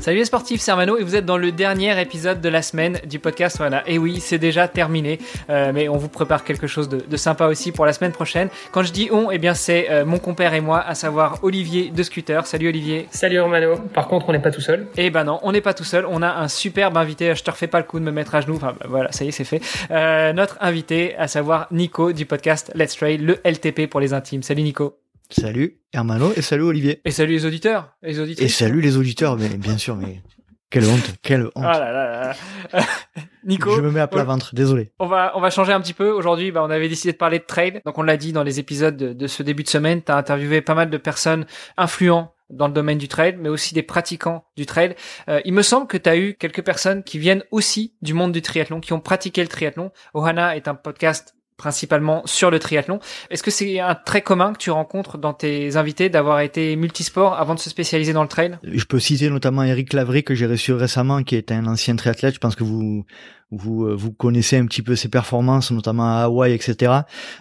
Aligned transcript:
Salut 0.00 0.16
les 0.16 0.24
sportifs, 0.24 0.62
c'est 0.62 0.70
Armano 0.70 0.96
et 0.96 1.04
vous 1.04 1.14
êtes 1.14 1.26
dans 1.26 1.36
le 1.36 1.52
dernier 1.52 2.00
épisode 2.00 2.40
de 2.40 2.48
la 2.48 2.62
semaine 2.62 3.00
du 3.04 3.18
podcast. 3.18 3.58
Voilà, 3.58 3.86
et 3.86 3.98
oui, 3.98 4.18
c'est 4.18 4.38
déjà 4.38 4.66
terminé, 4.66 5.18
euh, 5.50 5.72
mais 5.74 5.90
on 5.90 5.98
vous 5.98 6.08
prépare 6.08 6.42
quelque 6.42 6.66
chose 6.66 6.88
de, 6.88 7.16
sympa 7.18 7.48
aussi 7.48 7.70
pour 7.70 7.84
la 7.84 7.92
semaine 7.92 8.12
prochaine. 8.12 8.48
Quand 8.72 8.82
je 8.82 8.92
dis 8.92 9.10
on, 9.12 9.30
eh 9.30 9.36
bien 9.36 9.52
c'est 9.52 9.90
euh, 9.90 10.06
mon 10.06 10.18
compère 10.18 10.54
et 10.54 10.62
moi, 10.62 10.80
à 10.80 10.94
savoir 10.94 11.40
Olivier 11.42 11.90
de 11.90 12.02
Scooter. 12.02 12.46
Salut 12.46 12.68
Olivier. 12.68 13.08
Salut 13.10 13.38
Armano. 13.40 13.76
Par 13.92 14.08
contre, 14.08 14.30
on 14.30 14.32
n'est 14.32 14.40
pas 14.40 14.50
tout 14.50 14.62
seul. 14.62 14.86
Eh 14.96 15.10
ben 15.10 15.24
non, 15.24 15.38
on 15.42 15.52
n'est 15.52 15.60
pas 15.60 15.74
tout 15.74 15.84
seul. 15.84 16.06
On 16.08 16.22
a 16.22 16.32
un 16.32 16.48
superbe 16.48 16.96
invité. 16.96 17.34
Je 17.34 17.44
te 17.44 17.50
refais 17.50 17.66
pas 17.66 17.78
le 17.78 17.84
coup 17.84 17.98
de 17.98 18.04
me 18.04 18.10
mettre 18.10 18.34
à 18.34 18.40
genoux. 18.40 18.56
Enfin 18.56 18.74
bah, 18.80 18.86
voilà, 18.88 19.12
ça 19.12 19.26
y 19.26 19.28
est, 19.28 19.32
c'est 19.32 19.44
fait. 19.44 19.60
Euh, 19.90 20.32
notre 20.32 20.56
invité, 20.62 21.14
à 21.18 21.28
savoir 21.28 21.66
Nico 21.72 22.14
du 22.14 22.24
podcast 22.24 22.72
Let's 22.74 22.96
Trail, 22.96 23.18
le 23.18 23.38
LTP 23.44 23.86
pour 23.86 24.00
les 24.00 24.14
intimes. 24.14 24.42
Salut 24.42 24.62
Nico. 24.62 24.96
Salut 25.30 25.80
Hermano 25.92 26.32
et 26.34 26.42
salut 26.42 26.64
Olivier. 26.64 27.00
Et 27.04 27.12
salut 27.12 27.32
les 27.32 27.46
auditeurs. 27.46 27.94
Les 28.02 28.42
et 28.42 28.48
salut 28.48 28.80
les 28.80 28.96
auditeurs, 28.96 29.36
mais 29.36 29.48
bien 29.48 29.78
sûr, 29.78 29.94
mais 29.94 30.22
quelle 30.70 30.84
honte, 30.84 31.14
quelle 31.22 31.46
honte. 31.54 31.64
Ah 31.64 31.78
là 31.78 31.92
là 31.92 32.34
là. 32.72 32.84
Nico. 33.44 33.74
Je 33.76 33.80
me 33.80 33.90
mets 33.90 34.00
à 34.00 34.08
plat 34.08 34.24
ventre, 34.24 34.54
désolé. 34.54 34.92
On 34.98 35.06
va, 35.06 35.32
on 35.36 35.40
va 35.40 35.50
changer 35.50 35.72
un 35.72 35.80
petit 35.80 35.94
peu. 35.94 36.10
Aujourd'hui, 36.10 36.50
bah, 36.50 36.62
on 36.64 36.70
avait 36.70 36.88
décidé 36.88 37.12
de 37.12 37.16
parler 37.16 37.38
de 37.38 37.44
trail. 37.44 37.80
Donc, 37.86 37.96
on 37.98 38.02
l'a 38.02 38.16
dit 38.16 38.32
dans 38.32 38.42
les 38.42 38.58
épisodes 38.58 38.96
de, 38.96 39.26
ce 39.26 39.42
début 39.42 39.62
de 39.62 39.68
semaine. 39.68 40.02
Tu 40.02 40.12
as 40.12 40.16
interviewé 40.16 40.60
pas 40.62 40.74
mal 40.74 40.90
de 40.90 40.96
personnes 40.96 41.46
influents 41.76 42.34
dans 42.50 42.66
le 42.66 42.72
domaine 42.72 42.98
du 42.98 43.08
trail, 43.08 43.36
mais 43.38 43.48
aussi 43.48 43.74
des 43.74 43.82
pratiquants 43.82 44.44
du 44.56 44.66
trail. 44.66 44.96
Euh, 45.28 45.40
il 45.44 45.54
me 45.54 45.62
semble 45.62 45.86
que 45.86 45.96
tu 45.96 46.08
as 46.08 46.16
eu 46.16 46.34
quelques 46.34 46.62
personnes 46.62 47.04
qui 47.04 47.18
viennent 47.18 47.44
aussi 47.52 47.94
du 48.02 48.14
monde 48.14 48.32
du 48.32 48.42
triathlon, 48.42 48.80
qui 48.80 48.92
ont 48.92 49.00
pratiqué 49.00 49.42
le 49.42 49.48
triathlon. 49.48 49.92
Ohana 50.14 50.56
est 50.56 50.66
un 50.66 50.74
podcast 50.74 51.34
principalement 51.60 52.22
sur 52.24 52.50
le 52.50 52.58
triathlon. 52.58 53.00
Est-ce 53.28 53.42
que 53.42 53.50
c'est 53.50 53.80
un 53.80 53.94
trait 53.94 54.22
commun 54.22 54.54
que 54.54 54.58
tu 54.58 54.70
rencontres 54.70 55.18
dans 55.18 55.34
tes 55.34 55.76
invités 55.76 56.08
d'avoir 56.08 56.40
été 56.40 56.74
multisport 56.74 57.34
avant 57.34 57.54
de 57.54 57.60
se 57.60 57.68
spécialiser 57.68 58.14
dans 58.14 58.22
le 58.22 58.28
trail? 58.28 58.58
Je 58.62 58.84
peux 58.86 58.98
citer 58.98 59.28
notamment 59.28 59.62
Eric 59.62 59.92
Lavry 59.92 60.24
que 60.24 60.34
j'ai 60.34 60.46
reçu 60.46 60.72
récemment, 60.72 61.22
qui 61.22 61.36
est 61.36 61.52
un 61.52 61.66
ancien 61.66 61.96
triathlète. 61.96 62.32
Je 62.32 62.38
pense 62.38 62.56
que 62.56 62.64
vous 62.64 63.04
vous 63.50 63.84
euh, 63.84 63.94
vous 63.94 64.12
connaissez 64.12 64.56
un 64.56 64.64
petit 64.64 64.80
peu 64.80 64.96
ses 64.96 65.08
performances, 65.08 65.70
notamment 65.70 66.16
à 66.16 66.22
Hawaï, 66.22 66.52
etc. 66.54 66.92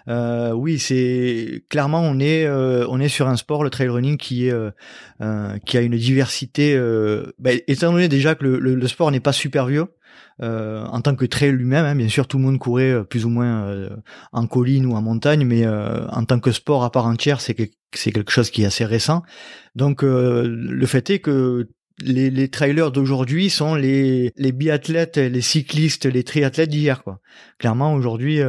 Euh, 0.09 0.51
oui, 0.51 0.79
c'est 0.79 1.63
clairement 1.69 2.01
on 2.01 2.19
est 2.19 2.45
euh, 2.45 2.85
on 2.89 2.99
est 2.99 3.09
sur 3.09 3.27
un 3.27 3.37
sport, 3.37 3.63
le 3.63 3.69
trail 3.69 3.87
running, 3.87 4.17
qui 4.17 4.47
est 4.47 4.51
euh, 4.51 5.57
qui 5.65 5.77
a 5.77 5.81
une 5.81 5.97
diversité. 5.97 6.77
Bah, 7.39 7.51
étant 7.67 7.93
donné 7.93 8.09
déjà 8.09 8.35
que 8.35 8.43
le, 8.43 8.59
le 8.59 8.87
sport 8.87 9.11
n'est 9.11 9.19
pas 9.19 9.33
super 9.33 9.67
vieux, 9.67 9.85
euh, 10.41 10.85
en 10.85 11.01
tant 11.01 11.15
que 11.15 11.25
trail 11.25 11.51
lui-même. 11.51 11.85
Hein, 11.85 11.95
bien 11.95 12.07
sûr, 12.07 12.27
tout 12.27 12.37
le 12.37 12.43
monde 12.43 12.59
courait 12.59 12.91
euh, 12.91 13.03
plus 13.03 13.25
ou 13.25 13.29
moins 13.29 13.63
euh, 13.63 13.89
en 14.31 14.47
colline 14.47 14.85
ou 14.85 14.95
en 14.95 15.01
montagne, 15.01 15.45
mais 15.45 15.67
en 15.67 16.23
tant 16.25 16.39
que 16.39 16.51
sport 16.51 16.83
à 16.83 16.91
part 16.91 17.05
entière, 17.05 17.41
c'est 17.41 17.53
quelque 17.55 18.31
chose 18.31 18.49
qui 18.49 18.63
est 18.63 18.65
assez 18.65 18.85
récent. 18.85 19.23
Donc 19.75 20.01
le 20.03 20.85
fait 20.85 21.09
est 21.09 21.19
que 21.19 21.69
les, 22.01 22.29
les 22.29 22.47
trailers 22.47 22.91
d'aujourd'hui 22.91 23.49
sont 23.49 23.75
les, 23.75 24.31
les 24.37 24.51
biathlètes, 24.53 25.17
les 25.17 25.41
cyclistes, 25.41 26.05
les 26.05 26.23
triathlètes 26.23 26.69
d'hier. 26.69 27.03
Clairement, 27.57 27.93
aujourd'hui, 27.93 28.39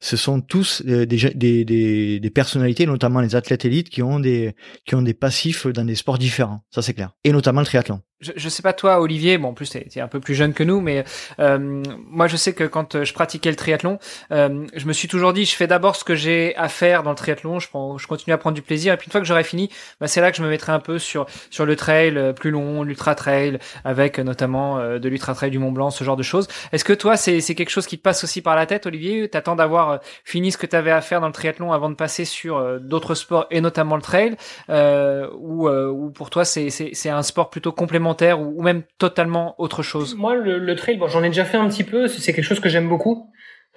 ce 0.00 0.16
sont 0.16 0.40
tous 0.40 0.82
des, 0.82 1.06
des, 1.06 1.64
des, 1.64 2.20
des, 2.20 2.30
personnalités, 2.30 2.86
notamment 2.86 3.20
les 3.20 3.34
athlètes 3.34 3.64
élites, 3.64 3.88
qui 3.88 4.02
ont 4.02 4.20
des, 4.20 4.54
qui 4.84 4.94
ont 4.94 5.02
des 5.02 5.14
passifs 5.14 5.66
dans 5.66 5.84
des 5.84 5.94
sports 5.94 6.18
différents. 6.18 6.64
Ça, 6.70 6.82
c'est 6.82 6.94
clair. 6.94 7.12
Et 7.24 7.32
notamment 7.32 7.60
le 7.60 7.66
triathlon 7.66 8.02
je, 8.22 8.32
je 8.36 8.48
sais 8.48 8.62
pas 8.62 8.72
toi 8.72 9.00
Olivier, 9.00 9.36
bon 9.36 9.48
en 9.48 9.52
plus 9.52 9.70
t'es 9.70 9.86
es 9.94 10.00
un 10.00 10.08
peu 10.08 10.20
plus 10.20 10.34
jeune 10.34 10.54
que 10.54 10.62
nous, 10.62 10.80
mais 10.80 11.04
euh, 11.40 11.82
moi 12.08 12.26
je 12.28 12.36
sais 12.36 12.54
que 12.54 12.64
quand 12.64 12.94
euh, 12.94 13.04
je 13.04 13.12
pratiquais 13.12 13.50
le 13.50 13.56
triathlon, 13.56 13.98
euh, 14.30 14.64
je 14.74 14.86
me 14.86 14.92
suis 14.92 15.08
toujours 15.08 15.32
dit 15.32 15.44
je 15.44 15.54
fais 15.54 15.66
d'abord 15.66 15.96
ce 15.96 16.04
que 16.04 16.14
j'ai 16.14 16.56
à 16.56 16.68
faire 16.68 17.02
dans 17.02 17.10
le 17.10 17.16
triathlon, 17.16 17.58
je 17.58 17.68
prends, 17.68 17.98
je 17.98 18.06
continue 18.06 18.32
à 18.32 18.38
prendre 18.38 18.54
du 18.54 18.62
plaisir 18.62 18.94
et 18.94 18.96
puis 18.96 19.06
une 19.06 19.12
fois 19.12 19.20
que 19.20 19.26
j'aurai 19.26 19.44
fini, 19.44 19.68
bah, 20.00 20.06
c'est 20.06 20.20
là 20.20 20.30
que 20.30 20.36
je 20.36 20.42
me 20.42 20.48
mettrai 20.48 20.72
un 20.72 20.80
peu 20.80 20.98
sur 20.98 21.26
sur 21.50 21.66
le 21.66 21.76
trail 21.76 22.16
euh, 22.16 22.32
plus 22.32 22.50
long, 22.50 22.82
l'ultra 22.82 23.14
trail, 23.14 23.58
avec 23.84 24.18
euh, 24.18 24.22
notamment 24.22 24.78
de 24.98 25.08
l'ultra 25.08 25.34
trail 25.34 25.50
du 25.50 25.58
Mont 25.58 25.72
Blanc, 25.72 25.90
ce 25.90 26.04
genre 26.04 26.16
de 26.16 26.22
choses. 26.22 26.46
Est-ce 26.72 26.84
que 26.84 26.92
toi 26.92 27.16
c'est 27.16 27.40
c'est 27.40 27.54
quelque 27.54 27.70
chose 27.70 27.86
qui 27.86 27.98
te 27.98 28.02
passe 28.02 28.24
aussi 28.24 28.40
par 28.40 28.54
la 28.54 28.66
tête, 28.66 28.86
Olivier? 28.86 29.28
T'attends 29.28 29.56
d'avoir 29.56 30.00
fini 30.24 30.52
ce 30.52 30.58
que 30.58 30.66
tu 30.66 30.76
avais 30.76 30.92
à 30.92 31.00
faire 31.00 31.20
dans 31.20 31.26
le 31.26 31.32
triathlon 31.32 31.72
avant 31.72 31.90
de 31.90 31.94
passer 31.94 32.24
sur 32.24 32.80
d'autres 32.80 33.14
sports 33.14 33.46
et 33.50 33.60
notamment 33.60 33.96
le 33.96 34.02
trail, 34.02 34.36
ou 34.68 35.68
ou 35.68 36.10
pour 36.10 36.30
toi 36.30 36.44
c'est 36.44 36.70
c'est 36.70 36.90
c'est 36.92 37.10
un 37.10 37.22
sport 37.22 37.50
plutôt 37.50 37.72
complémentaire 37.72 38.11
ou, 38.20 38.62
même 38.62 38.82
totalement 38.98 39.54
autre 39.58 39.82
chose? 39.82 40.14
Moi, 40.16 40.34
le, 40.34 40.74
trail, 40.76 40.96
bon, 40.96 41.08
j'en 41.08 41.22
ai 41.22 41.28
déjà 41.28 41.44
fait 41.44 41.56
un 41.56 41.68
petit 41.68 41.84
peu. 41.84 42.08
C'est 42.08 42.32
quelque 42.32 42.44
chose 42.44 42.60
que 42.60 42.68
j'aime 42.68 42.88
beaucoup. 42.88 43.28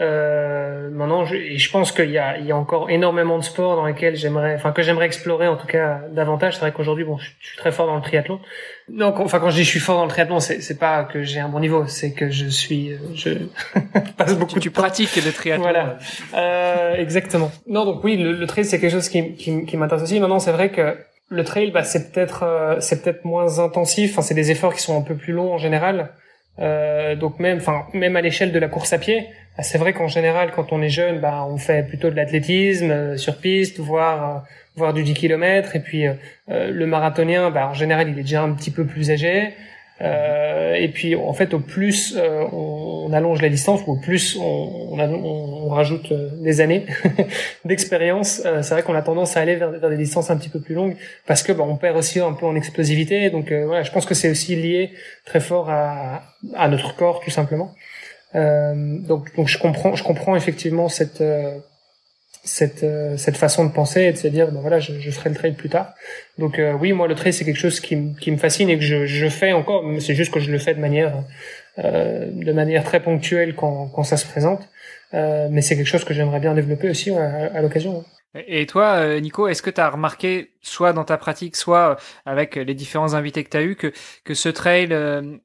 Euh, 0.01 0.89
maintenant, 0.89 1.23
je, 1.23 1.35
et 1.35 1.57
je 1.57 1.71
pense 1.71 1.93
qu'il 1.93 2.11
y 2.11 2.17
a, 2.17 2.37
il 2.37 2.45
y 2.45 2.51
a 2.51 2.57
encore 2.57 2.89
énormément 2.89 3.37
de 3.37 3.43
sports 3.43 3.77
dans 3.77 3.85
lesquels 3.85 4.17
j'aimerais, 4.17 4.53
enfin 4.55 4.73
que 4.73 4.81
j'aimerais 4.81 5.05
explorer 5.05 5.47
en 5.47 5.55
tout 5.55 5.67
cas 5.67 6.01
davantage. 6.11 6.55
C'est 6.55 6.59
vrai 6.59 6.73
qu'aujourd'hui, 6.73 7.05
bon, 7.05 7.17
je, 7.17 7.29
suis 7.39 7.57
très 7.57 7.71
fort 7.71 7.87
dans 7.87 7.95
le 7.95 8.01
triathlon. 8.01 8.41
Donc, 8.89 9.21
enfin, 9.21 9.39
quand 9.39 9.49
je 9.51 9.55
dis 9.55 9.63
je 9.63 9.69
suis 9.69 9.79
fort 9.79 9.95
dans 9.97 10.03
le 10.03 10.09
triathlon, 10.09 10.41
c'est, 10.41 10.59
c'est 10.59 10.77
pas 10.77 11.05
que 11.05 11.23
j'ai 11.23 11.39
un 11.39 11.47
bon 11.47 11.61
niveau, 11.61 11.87
c'est 11.87 12.11
que 12.11 12.29
je 12.29 12.47
suis, 12.47 12.91
je 13.13 13.29
passe 14.17 14.37
beaucoup. 14.37 14.55
Tu, 14.55 14.59
tu 14.59 14.71
pratiques 14.71 15.15
le 15.15 15.31
triathlon. 15.31 15.63
Voilà, 15.63 15.97
euh, 16.33 16.95
exactement. 16.95 17.51
Non, 17.65 17.85
donc 17.85 18.03
oui, 18.03 18.17
le, 18.17 18.33
le 18.33 18.47
trail, 18.47 18.65
c'est 18.65 18.81
quelque 18.81 18.91
chose 18.91 19.07
qui, 19.07 19.35
qui, 19.35 19.65
qui 19.65 19.77
m'intéresse 19.77 20.03
aussi. 20.03 20.19
Maintenant, 20.19 20.39
c'est 20.39 20.51
vrai 20.51 20.71
que 20.71 20.97
le 21.29 21.43
trail, 21.43 21.71
bah, 21.71 21.83
c'est 21.83 22.11
peut-être 22.11 22.43
euh, 22.43 22.79
c'est 22.79 23.01
peut-être 23.01 23.25
moins 23.25 23.59
intensif. 23.59 24.11
Enfin, 24.11 24.21
c'est 24.21 24.33
des 24.33 24.51
efforts 24.51 24.73
qui 24.73 24.81
sont 24.81 24.97
un 24.97 25.01
peu 25.01 25.15
plus 25.15 25.33
longs 25.33 25.53
en 25.53 25.57
général. 25.57 26.09
Euh, 26.59 27.15
donc 27.15 27.39
même, 27.39 27.57
enfin 27.57 27.85
même 27.93 28.15
à 28.15 28.21
l'échelle 28.21 28.51
de 28.51 28.59
la 28.59 28.69
course 28.69 28.93
à 28.93 28.97
pied, 28.97 29.27
bah, 29.57 29.63
c'est 29.63 29.77
vrai 29.77 29.93
qu'en 29.93 30.07
général, 30.07 30.51
quand 30.55 30.71
on 30.71 30.81
est 30.81 30.89
jeune, 30.89 31.19
bah, 31.19 31.45
on 31.47 31.57
fait 31.57 31.87
plutôt 31.87 32.09
de 32.09 32.15
l'athlétisme 32.15 32.91
euh, 32.91 33.17
sur 33.17 33.37
piste, 33.37 33.79
voire 33.79 34.45
voire 34.75 34.93
du 34.93 35.03
10 35.03 35.13
km. 35.13 35.75
Et 35.75 35.79
puis 35.79 36.05
le 36.47 36.85
marathonien, 36.85 37.49
bah, 37.49 37.69
en 37.69 37.73
général, 37.73 38.09
il 38.09 38.19
est 38.19 38.23
déjà 38.23 38.43
un 38.43 38.53
petit 38.53 38.71
peu 38.71 38.85
plus 38.85 39.09
âgé. 39.09 39.53
Euh, 40.01 40.73
et 40.73 40.89
puis 40.89 41.15
en 41.15 41.33
fait, 41.33 41.53
au 41.53 41.59
plus 41.59 42.15
euh, 42.17 42.43
on, 42.51 43.13
allonge 43.13 43.41
la 43.41 43.49
distance, 43.49 43.81
ou 43.87 43.93
au 43.93 43.95
plus 43.95 44.37
on, 44.37 44.43
on, 44.43 45.67
on 45.67 45.69
rajoute 45.69 46.11
euh, 46.11 46.29
des 46.41 46.59
années 46.59 46.85
d'expérience, 47.65 48.41
euh, 48.45 48.61
c'est 48.61 48.73
vrai 48.73 48.83
qu'on 48.83 48.95
a 48.95 49.01
tendance 49.01 49.37
à 49.37 49.41
aller 49.41 49.55
vers, 49.55 49.71
vers, 49.71 49.89
des 49.89 49.97
distances 49.97 50.29
un 50.29 50.37
petit 50.37 50.49
peu 50.49 50.59
plus 50.59 50.75
longues 50.75 50.97
parce 51.25 51.43
que 51.43 51.53
bah, 51.53 51.63
on 51.65 51.77
perd 51.77 51.95
aussi 51.95 52.19
un 52.19 52.33
peu 52.33 52.45
en 52.45 52.55
explosivité. 52.55 53.29
Donc 53.29 53.51
voilà, 53.51 53.83
je 53.83 53.91
pense 53.91 54.05
que 54.05 54.13
c'est 54.13 54.29
aussi 54.29 54.55
lié 54.55 54.91
très 55.23 55.39
fort 55.39 55.69
à, 55.69 56.23
à 56.55 56.67
notre 56.67 56.95
corps 56.95 57.21
tout 57.21 57.31
simplement. 57.31 57.73
donc 58.33 59.33
donc 59.35 59.47
je 59.47 59.57
comprends 59.57 59.95
je 59.95 60.03
comprends 60.03 60.35
effectivement 60.35 60.89
cette 60.89 61.23
cette 62.45 62.83
euh, 62.83 63.17
cette 63.17 63.37
façon 63.37 63.65
de 63.65 63.71
penser 63.71 64.03
et 64.03 64.11
de 64.11 64.17
se 64.17 64.27
dire 64.27 64.51
bon 64.51 64.61
voilà 64.61 64.79
je, 64.79 64.93
je 64.99 65.11
ferai 65.11 65.29
le 65.29 65.35
trail 65.35 65.53
plus 65.53 65.69
tard. 65.69 65.93
Donc 66.37 66.59
euh, 66.59 66.73
oui 66.73 66.93
moi 66.93 67.07
le 67.07 67.15
trail 67.15 67.33
c'est 67.33 67.43
quelque 67.43 67.59
chose 67.59 67.79
qui, 67.79 68.15
qui 68.21 68.31
me 68.31 68.37
fascine 68.37 68.69
et 68.69 68.77
que 68.77 68.83
je, 68.83 69.05
je 69.05 69.27
fais 69.27 69.51
encore 69.51 69.83
c'est 69.99 70.13
juste 70.13 70.31
que 70.31 70.39
je 70.39 70.51
le 70.51 70.59
fais 70.59 70.75
de 70.75 70.79
manière 70.79 71.23
euh, 71.79 72.27
de 72.31 72.53
manière 72.53 72.83
très 72.83 73.01
ponctuelle 73.01 73.55
quand 73.55 73.87
quand 73.87 74.03
ça 74.03 74.17
se 74.17 74.27
présente. 74.27 74.61
Euh, 75.13 75.47
mais 75.51 75.61
c'est 75.61 75.75
quelque 75.75 75.87
chose 75.87 76.03
que 76.03 76.13
j'aimerais 76.13 76.39
bien 76.39 76.53
développer 76.53 76.89
aussi 76.89 77.11
à, 77.11 77.61
l'occasion 77.61 78.05
et 78.47 78.65
toi, 78.65 79.17
Nico, 79.21 79.47
est-ce 79.47 79.61
que 79.61 79.69
tu 79.69 79.79
as 79.79 79.89
remarqué, 79.89 80.51
soit 80.61 80.91
dans 80.91 81.05
ta 81.05 81.15
pratique, 81.15 81.55
soit 81.55 81.95
avec 82.25 82.55
les 82.55 82.73
différents 82.73 83.13
invités 83.13 83.45
que 83.45 83.49
tu 83.49 83.55
as 83.55 83.63
eu, 83.63 83.77
que, 83.77 83.93
que 84.25 84.33
ce 84.33 84.49
trail 84.49 84.93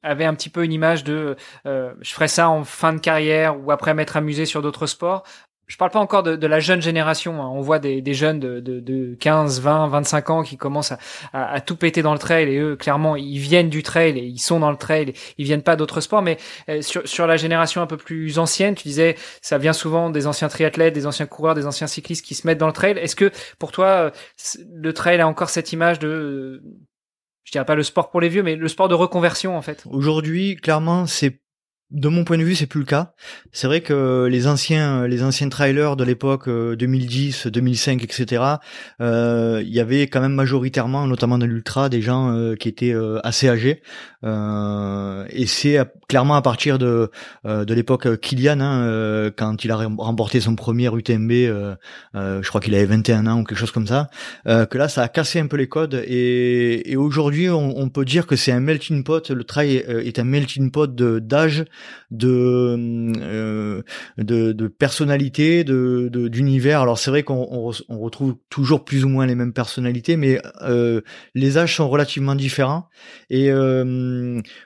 avait 0.03 0.25
un 0.25 0.33
petit 0.33 0.49
peu 0.49 0.65
une 0.65 0.73
image 0.73 1.05
de 1.05 1.37
je 1.63 2.13
ferai 2.13 2.27
ça 2.27 2.49
en 2.49 2.65
fin 2.65 2.91
de 2.91 2.99
carrière 2.99 3.57
ou 3.57 3.71
après 3.71 3.93
m'être 3.93 4.17
amusé 4.17 4.45
sur 4.45 4.61
d'autres 4.61 4.87
sports, 4.87 5.23
je 5.71 5.77
parle 5.77 5.91
pas 5.91 6.01
encore 6.01 6.21
de, 6.21 6.35
de 6.35 6.47
la 6.47 6.59
jeune 6.59 6.81
génération. 6.81 7.41
Hein. 7.41 7.49
On 7.49 7.61
voit 7.61 7.79
des, 7.79 8.01
des 8.01 8.13
jeunes 8.13 8.41
de, 8.41 8.59
de, 8.59 8.81
de, 8.81 9.15
15, 9.17 9.61
20, 9.61 9.87
25 9.87 10.29
ans 10.29 10.43
qui 10.43 10.57
commencent 10.57 10.91
à, 10.91 10.97
à, 11.31 11.53
à, 11.53 11.61
tout 11.61 11.77
péter 11.77 12.01
dans 12.01 12.11
le 12.11 12.19
trail 12.19 12.53
et 12.53 12.57
eux, 12.57 12.75
clairement, 12.75 13.15
ils 13.15 13.37
viennent 13.37 13.69
du 13.69 13.81
trail 13.81 14.19
et 14.19 14.25
ils 14.25 14.37
sont 14.37 14.59
dans 14.59 14.69
le 14.69 14.75
trail. 14.75 15.11
Et 15.11 15.15
ils 15.37 15.45
viennent 15.45 15.61
pas 15.61 15.77
d'autres 15.77 16.01
sports. 16.01 16.23
Mais 16.23 16.35
euh, 16.67 16.81
sur, 16.81 17.07
sur 17.07 17.25
la 17.25 17.37
génération 17.37 17.81
un 17.81 17.87
peu 17.87 17.95
plus 17.95 18.37
ancienne, 18.37 18.75
tu 18.75 18.85
disais, 18.85 19.15
ça 19.41 19.57
vient 19.57 19.71
souvent 19.71 20.09
des 20.09 20.27
anciens 20.27 20.49
triathlètes, 20.49 20.93
des 20.93 21.07
anciens 21.07 21.25
coureurs, 21.25 21.55
des 21.55 21.65
anciens 21.65 21.87
cyclistes 21.87 22.25
qui 22.25 22.35
se 22.35 22.45
mettent 22.45 22.57
dans 22.57 22.67
le 22.67 22.73
trail. 22.73 22.97
Est-ce 22.97 23.15
que 23.15 23.31
pour 23.57 23.71
toi, 23.71 23.85
euh, 23.85 24.11
le 24.73 24.91
trail 24.91 25.21
a 25.21 25.27
encore 25.27 25.49
cette 25.49 25.71
image 25.71 25.99
de 25.99 26.61
je 27.43 27.51
dirais 27.51 27.65
pas 27.65 27.75
le 27.75 27.83
sport 27.83 28.11
pour 28.11 28.21
les 28.21 28.29
vieux, 28.29 28.43
mais 28.43 28.55
le 28.55 28.67
sport 28.67 28.87
de 28.87 28.93
reconversion 28.93 29.57
en 29.57 29.61
fait? 29.61 29.83
Aujourd'hui, 29.89 30.57
clairement, 30.57 31.05
c'est 31.05 31.40
de 31.91 32.07
mon 32.07 32.23
point 32.23 32.37
de 32.37 32.43
vue, 32.43 32.55
c'est 32.55 32.67
plus 32.67 32.79
le 32.79 32.85
cas. 32.85 33.13
C'est 33.51 33.67
vrai 33.67 33.81
que 33.81 34.27
les 34.29 34.47
anciens, 34.47 35.07
les 35.07 35.23
anciens 35.23 35.49
trailers 35.49 35.95
de 35.95 36.03
l'époque 36.03 36.49
2010, 36.49 37.47
2005, 37.47 38.03
etc. 38.03 38.43
Il 38.99 39.69
y 39.69 39.79
avait 39.79 40.07
quand 40.07 40.21
même 40.21 40.33
majoritairement, 40.33 41.07
notamment 41.07 41.37
dans 41.37 41.45
l'ultra, 41.45 41.89
des 41.89 42.01
gens 42.01 42.31
euh, 42.31 42.55
qui 42.55 42.67
étaient 42.67 42.93
euh, 42.93 43.19
assez 43.23 43.47
âgés. 43.47 43.81
Euh, 44.23 45.25
et 45.29 45.45
c'est 45.47 45.79
clairement 46.07 46.35
à 46.35 46.41
partir 46.41 46.77
de 46.77 47.09
de 47.45 47.73
l'époque 47.73 48.19
Kylian, 48.19 48.59
hein, 48.59 49.31
quand 49.35 49.63
il 49.63 49.71
a 49.71 49.77
remporté 49.77 50.39
son 50.39 50.55
premier 50.55 50.93
UTMB, 50.93 51.31
je 52.13 52.47
crois 52.47 52.61
qu'il 52.61 52.75
avait 52.75 52.85
21 52.85 53.25
ans 53.25 53.39
ou 53.39 53.43
quelque 53.43 53.57
chose 53.57 53.71
comme 53.71 53.87
ça, 53.87 54.09
que 54.45 54.77
là 54.77 54.89
ça 54.89 55.03
a 55.03 55.07
cassé 55.07 55.39
un 55.39 55.47
peu 55.47 55.57
les 55.57 55.67
codes 55.67 55.95
et, 56.05 56.91
et 56.91 56.97
aujourd'hui 56.97 57.49
on, 57.49 57.77
on, 57.77 57.89
peut 57.89 58.05
dire 58.05 58.27
que 58.27 58.35
c'est 58.35 58.51
un 58.51 58.59
melting 58.59 59.03
pot. 59.03 59.29
Le 59.29 59.43
trail 59.43 59.77
est 59.77 60.19
un 60.19 60.23
melting 60.23 60.71
pot 60.71 60.93
d'âge, 60.93 61.65
de, 62.11 63.83
de 64.17 64.51
de 64.51 64.67
personnalité, 64.67 65.63
de 65.63 66.09
d'univers. 66.27 66.81
Alors 66.81 66.97
c'est 66.97 67.11
vrai 67.11 67.23
qu'on 67.23 67.47
on, 67.89 67.99
retrouve 67.99 68.35
toujours 68.49 68.83
plus 68.83 69.05
ou 69.05 69.09
moins 69.09 69.25
les 69.25 69.35
mêmes 69.35 69.53
personnalités, 69.53 70.17
mais 70.17 70.41
les 71.35 71.57
âges 71.57 71.75
sont 71.75 71.89
relativement 71.89 72.35
différents. 72.35 72.87
Et 73.29 73.51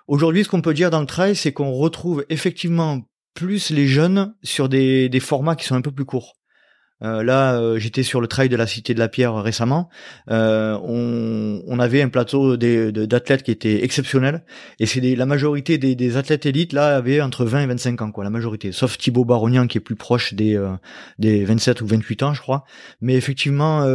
aujourd'hui, 0.08 0.44
ce 0.44 0.50
qu'on 0.50 0.62
peut 0.62 0.74
dire 0.74 0.90
dans 0.90 1.02
le 1.02 1.06
trail, 1.06 1.36
c'est 1.36 1.52
qu'on 1.52 1.72
retrouve 1.72 2.26
effectivement 2.30 3.02
plus 3.34 3.70
les 3.70 3.88
jeunes 3.88 4.34
sur 4.44 4.70
des, 4.70 5.10
des 5.10 5.20
formats 5.20 5.56
qui 5.56 5.66
sont 5.66 5.76
un 5.76 5.82
peu 5.82 5.92
plus 5.92 6.06
courts. 6.06 6.34
Euh, 7.04 7.24
là, 7.24 7.60
euh, 7.60 7.78
j'étais 7.78 8.04
sur 8.04 8.22
le 8.22 8.28
trail 8.28 8.48
de 8.48 8.56
la 8.56 8.68
Cité 8.68 8.94
de 8.94 9.00
la 9.00 9.10
Pierre 9.10 9.36
récemment. 9.36 9.90
Euh, 10.30 10.80
on, 10.84 11.62
on, 11.68 11.80
avait 11.80 12.02
un 12.02 12.08
plateau 12.08 12.56
d'athlètes 12.56 13.44
qui 13.44 13.52
était 13.52 13.84
exceptionnel. 13.84 14.46
Et 14.80 14.86
c'est 14.86 15.02
la 15.02 15.26
majorité 15.26 15.78
des, 15.78 15.96
des, 15.96 16.18
athlètes 16.18 16.46
élites 16.46 16.74
là 16.74 16.96
avaient 16.96 17.22
entre 17.22 17.46
20 17.46 17.62
et 17.62 17.68
25 17.68 18.02
ans, 18.02 18.12
quoi, 18.12 18.24
la 18.24 18.30
majorité. 18.30 18.72
Sauf 18.72 18.98
Thibaut 18.98 19.26
Baronian 19.26 19.68
qui 19.68 19.78
est 19.78 19.82
plus 19.82 19.96
proche 19.96 20.34
des, 20.34 20.60
des 21.20 21.44
27 21.44 21.82
ou 21.82 21.88
28 21.88 22.24
ans, 22.24 22.34
je 22.34 22.42
crois. 22.42 22.64
Mais 23.02 23.16
effectivement, 23.16 23.86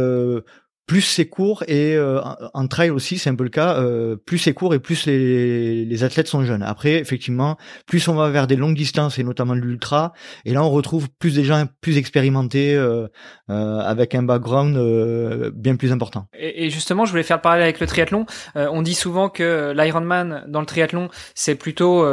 plus 0.91 0.99
c'est 0.99 1.29
court 1.29 1.63
et 1.69 1.95
euh, 1.95 2.19
en 2.53 2.67
trail 2.67 2.89
aussi 2.89 3.17
c'est 3.17 3.29
un 3.29 3.35
peu 3.35 3.45
le 3.45 3.49
cas 3.49 3.77
euh, 3.77 4.17
plus 4.17 4.39
c'est 4.39 4.53
court 4.53 4.73
et 4.73 4.79
plus 4.79 5.05
les, 5.05 5.85
les 5.85 6.03
athlètes 6.03 6.27
sont 6.27 6.43
jeunes. 6.43 6.63
Après 6.63 6.95
effectivement 6.95 7.55
plus 7.87 8.09
on 8.09 8.15
va 8.15 8.29
vers 8.29 8.45
des 8.45 8.57
longues 8.57 8.75
distances 8.75 9.17
et 9.17 9.23
notamment 9.23 9.53
l'ultra 9.53 10.11
et 10.43 10.53
là 10.53 10.61
on 10.61 10.69
retrouve 10.69 11.07
plus 11.17 11.33
des 11.35 11.45
gens 11.45 11.63
plus 11.79 11.97
expérimentés 11.97 12.75
euh, 12.75 13.07
euh 13.49 13.79
avec 13.79 14.15
un 14.15 14.23
background 14.23 14.75
euh, 14.75 15.49
bien 15.55 15.77
plus 15.77 15.93
important. 15.93 16.27
Et, 16.37 16.65
et, 16.65 16.69
justement 16.69 17.05
je 17.05 17.11
voulais 17.11 17.23
faire 17.23 17.37
le 17.37 17.41
parallèle 17.41 17.63
avec 17.63 17.79
le 17.79 17.87
triathlon. 17.87 18.25
On 18.55 18.81
dit 18.81 18.93
souvent 18.93 19.29
que 19.29 19.73
l'Ironman 19.73 20.43
dans 20.49 20.59
le 20.59 20.65
triathlon 20.65 21.07
c'est 21.35 21.55
plutôt 21.55 22.05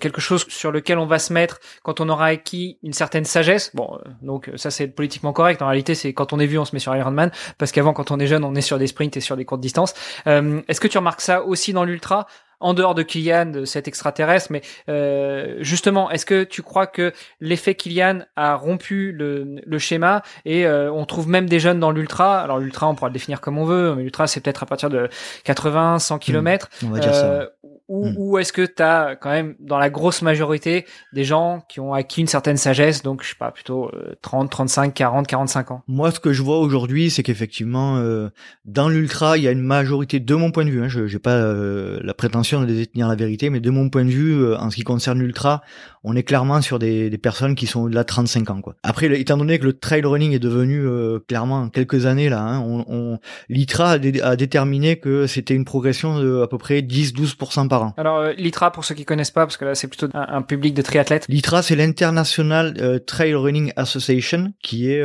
quelque 0.00 0.20
chose 0.20 0.44
sur 0.48 0.72
lequel 0.72 0.98
on 0.98 1.06
va 1.06 1.20
se 1.20 1.32
mettre 1.32 1.60
quand 1.84 2.00
on 2.00 2.08
aura 2.08 2.26
acquis 2.26 2.78
une 2.82 2.92
certaine 2.92 3.24
sagesse. 3.24 3.70
Bon 3.72 4.00
donc 4.20 4.50
ça 4.56 4.72
c'est 4.72 4.88
politiquement 4.88 5.32
correct. 5.32 5.62
En 5.62 5.68
réalité 5.68 5.94
c'est 5.94 6.12
quand 6.12 6.32
on 6.32 6.40
est 6.40 6.46
vu 6.46 6.58
on 6.58 6.64
se 6.64 6.74
met 6.74 6.80
sur 6.80 6.96
Ironman 6.96 7.30
parce 7.56 7.70
qu'avant 7.70 7.92
quand 7.92 8.10
on 8.10 8.15
on 8.16 8.20
est 8.20 8.26
jeune, 8.26 8.44
on 8.44 8.54
est 8.54 8.60
sur 8.60 8.78
des 8.78 8.86
sprints 8.86 9.16
et 9.16 9.20
sur 9.20 9.36
des 9.36 9.44
courtes 9.44 9.60
distances. 9.60 9.94
Euh, 10.26 10.62
est-ce 10.68 10.80
que 10.80 10.88
tu 10.88 10.98
remarques 10.98 11.20
ça 11.20 11.44
aussi 11.44 11.72
dans 11.72 11.84
l'ultra 11.84 12.26
en 12.58 12.72
dehors 12.72 12.94
de 12.94 13.02
Kylian, 13.02 13.46
de 13.46 13.66
cet 13.66 13.86
extraterrestre, 13.86 14.50
mais 14.50 14.62
euh, 14.88 15.56
justement, 15.60 16.10
est-ce 16.10 16.24
que 16.24 16.42
tu 16.42 16.62
crois 16.62 16.86
que 16.86 17.12
l'effet 17.38 17.74
Kylian 17.74 18.20
a 18.34 18.54
rompu 18.54 19.12
le, 19.12 19.60
le 19.62 19.78
schéma 19.78 20.22
et 20.46 20.66
euh, 20.66 20.90
on 20.90 21.04
trouve 21.04 21.28
même 21.28 21.50
des 21.50 21.60
jeunes 21.60 21.80
dans 21.80 21.90
l'ultra? 21.90 22.40
Alors 22.40 22.58
l'ultra, 22.58 22.88
on 22.88 22.94
pourra 22.94 23.08
le 23.08 23.12
définir 23.12 23.42
comme 23.42 23.58
on 23.58 23.66
veut, 23.66 23.94
mais 23.94 24.04
l'ultra 24.04 24.26
c'est 24.26 24.40
peut-être 24.40 24.62
à 24.62 24.66
partir 24.66 24.88
de 24.88 25.10
80, 25.44 25.98
100 25.98 26.18
km. 26.18 26.70
on 26.82 26.88
va 26.88 26.98
dire 26.98 27.14
ça 27.14 27.50
ou, 27.88 28.06
hmm. 28.06 28.14
ou 28.16 28.38
est-ce 28.38 28.52
que 28.52 28.62
tu 28.62 28.82
as 28.82 29.16
quand 29.16 29.30
même 29.30 29.54
dans 29.60 29.78
la 29.78 29.90
grosse 29.90 30.22
majorité 30.22 30.86
des 31.12 31.24
gens 31.24 31.62
qui 31.68 31.80
ont 31.80 31.94
acquis 31.94 32.20
une 32.20 32.26
certaine 32.26 32.56
sagesse, 32.56 33.02
donc 33.02 33.22
je 33.22 33.30
sais 33.30 33.36
pas, 33.38 33.50
plutôt 33.50 33.90
30, 34.22 34.50
35, 34.50 34.94
40, 34.94 35.26
45 35.26 35.70
ans? 35.70 35.82
Moi, 35.86 36.10
ce 36.10 36.20
que 36.20 36.32
je 36.32 36.42
vois 36.42 36.58
aujourd'hui, 36.58 37.10
c'est 37.10 37.22
qu'effectivement, 37.22 37.96
euh, 37.98 38.28
dans 38.64 38.88
l'ultra, 38.88 39.36
il 39.36 39.44
y 39.44 39.48
a 39.48 39.52
une 39.52 39.60
majorité, 39.60 40.20
de 40.20 40.34
mon 40.34 40.50
point 40.50 40.64
de 40.64 40.70
vue, 40.70 40.82
hein, 40.82 40.88
je 40.88 41.00
n'ai 41.00 41.18
pas 41.18 41.36
euh, 41.36 42.00
la 42.02 42.14
prétention 42.14 42.60
de 42.60 42.66
détenir 42.66 43.08
la 43.08 43.14
vérité, 43.14 43.50
mais 43.50 43.60
de 43.60 43.70
mon 43.70 43.88
point 43.88 44.04
de 44.04 44.10
vue, 44.10 44.32
euh, 44.32 44.58
en 44.58 44.70
ce 44.70 44.76
qui 44.76 44.82
concerne 44.82 45.20
l'ultra, 45.20 45.62
on 46.04 46.14
est 46.14 46.22
clairement 46.22 46.62
sur 46.62 46.78
des, 46.78 47.10
des 47.10 47.18
personnes 47.18 47.54
qui 47.54 47.66
sont 47.66 47.80
au-delà 47.80 48.02
de 48.02 48.06
35 48.06 48.50
ans. 48.50 48.60
Quoi. 48.60 48.76
Après, 48.82 49.06
étant 49.20 49.36
donné 49.36 49.58
que 49.58 49.64
le 49.64 49.72
trail 49.72 50.02
running 50.04 50.32
est 50.32 50.38
devenu 50.38 50.86
euh, 50.86 51.18
clairement 51.18 51.68
quelques 51.68 52.06
années 52.06 52.28
là, 52.28 52.40
hein, 52.40 52.60
on, 52.60 52.84
on 52.88 53.18
l'ITRA 53.48 53.90
a, 54.22 54.36
déterminé 54.36 55.00
que 55.00 55.26
c'était 55.26 55.54
une 55.54 55.64
progression 55.64 56.20
de 56.20 56.42
à 56.42 56.46
peu 56.46 56.58
près 56.58 56.80
10-12% 56.80 57.68
par 57.68 57.75
an. 57.82 57.94
Alors 57.96 58.18
euh, 58.18 58.32
l'ITRA, 58.32 58.72
pour 58.72 58.84
ceux 58.84 58.94
qui 58.94 59.04
connaissent 59.04 59.30
pas, 59.30 59.46
parce 59.46 59.56
que 59.56 59.64
là 59.64 59.74
c'est 59.74 59.88
plutôt 59.88 60.08
un, 60.14 60.42
public 60.42 60.74
de 60.74 60.82
triathlètes. 60.82 61.26
L'ITRA, 61.28 61.62
c'est 61.62 61.76
l'International 61.76 62.74
euh, 62.80 62.98
Trail 62.98 63.34
Running 63.34 63.72
Association, 63.76 64.52
qui 64.62 64.90
est 64.90 65.04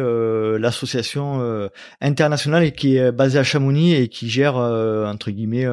l'association 0.60 1.70
internationale 2.02 2.64
et 2.64 2.72
qui 2.72 2.98
est 2.98 3.12
basée 3.12 3.40
à 3.40 3.44
Chamonix 3.44 3.94
et 3.94 4.08
qui 4.08 4.30
gère 4.30 4.56
entre 4.56 5.32
guillemets 5.32 5.66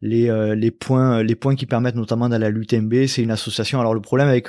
les, 0.00 0.54
les 0.56 0.70
points 0.70 1.22
les 1.22 1.34
points 1.34 1.54
qui 1.54 1.66
permettent 1.66 1.94
notamment 1.94 2.28
d'aller 2.28 2.46
à 2.46 2.50
l'UTMB. 2.50 3.06
C'est 3.06 3.22
une 3.22 3.30
association. 3.30 3.80
Alors 3.80 3.94
le 3.94 4.00
problème 4.00 4.28
avec 4.28 4.48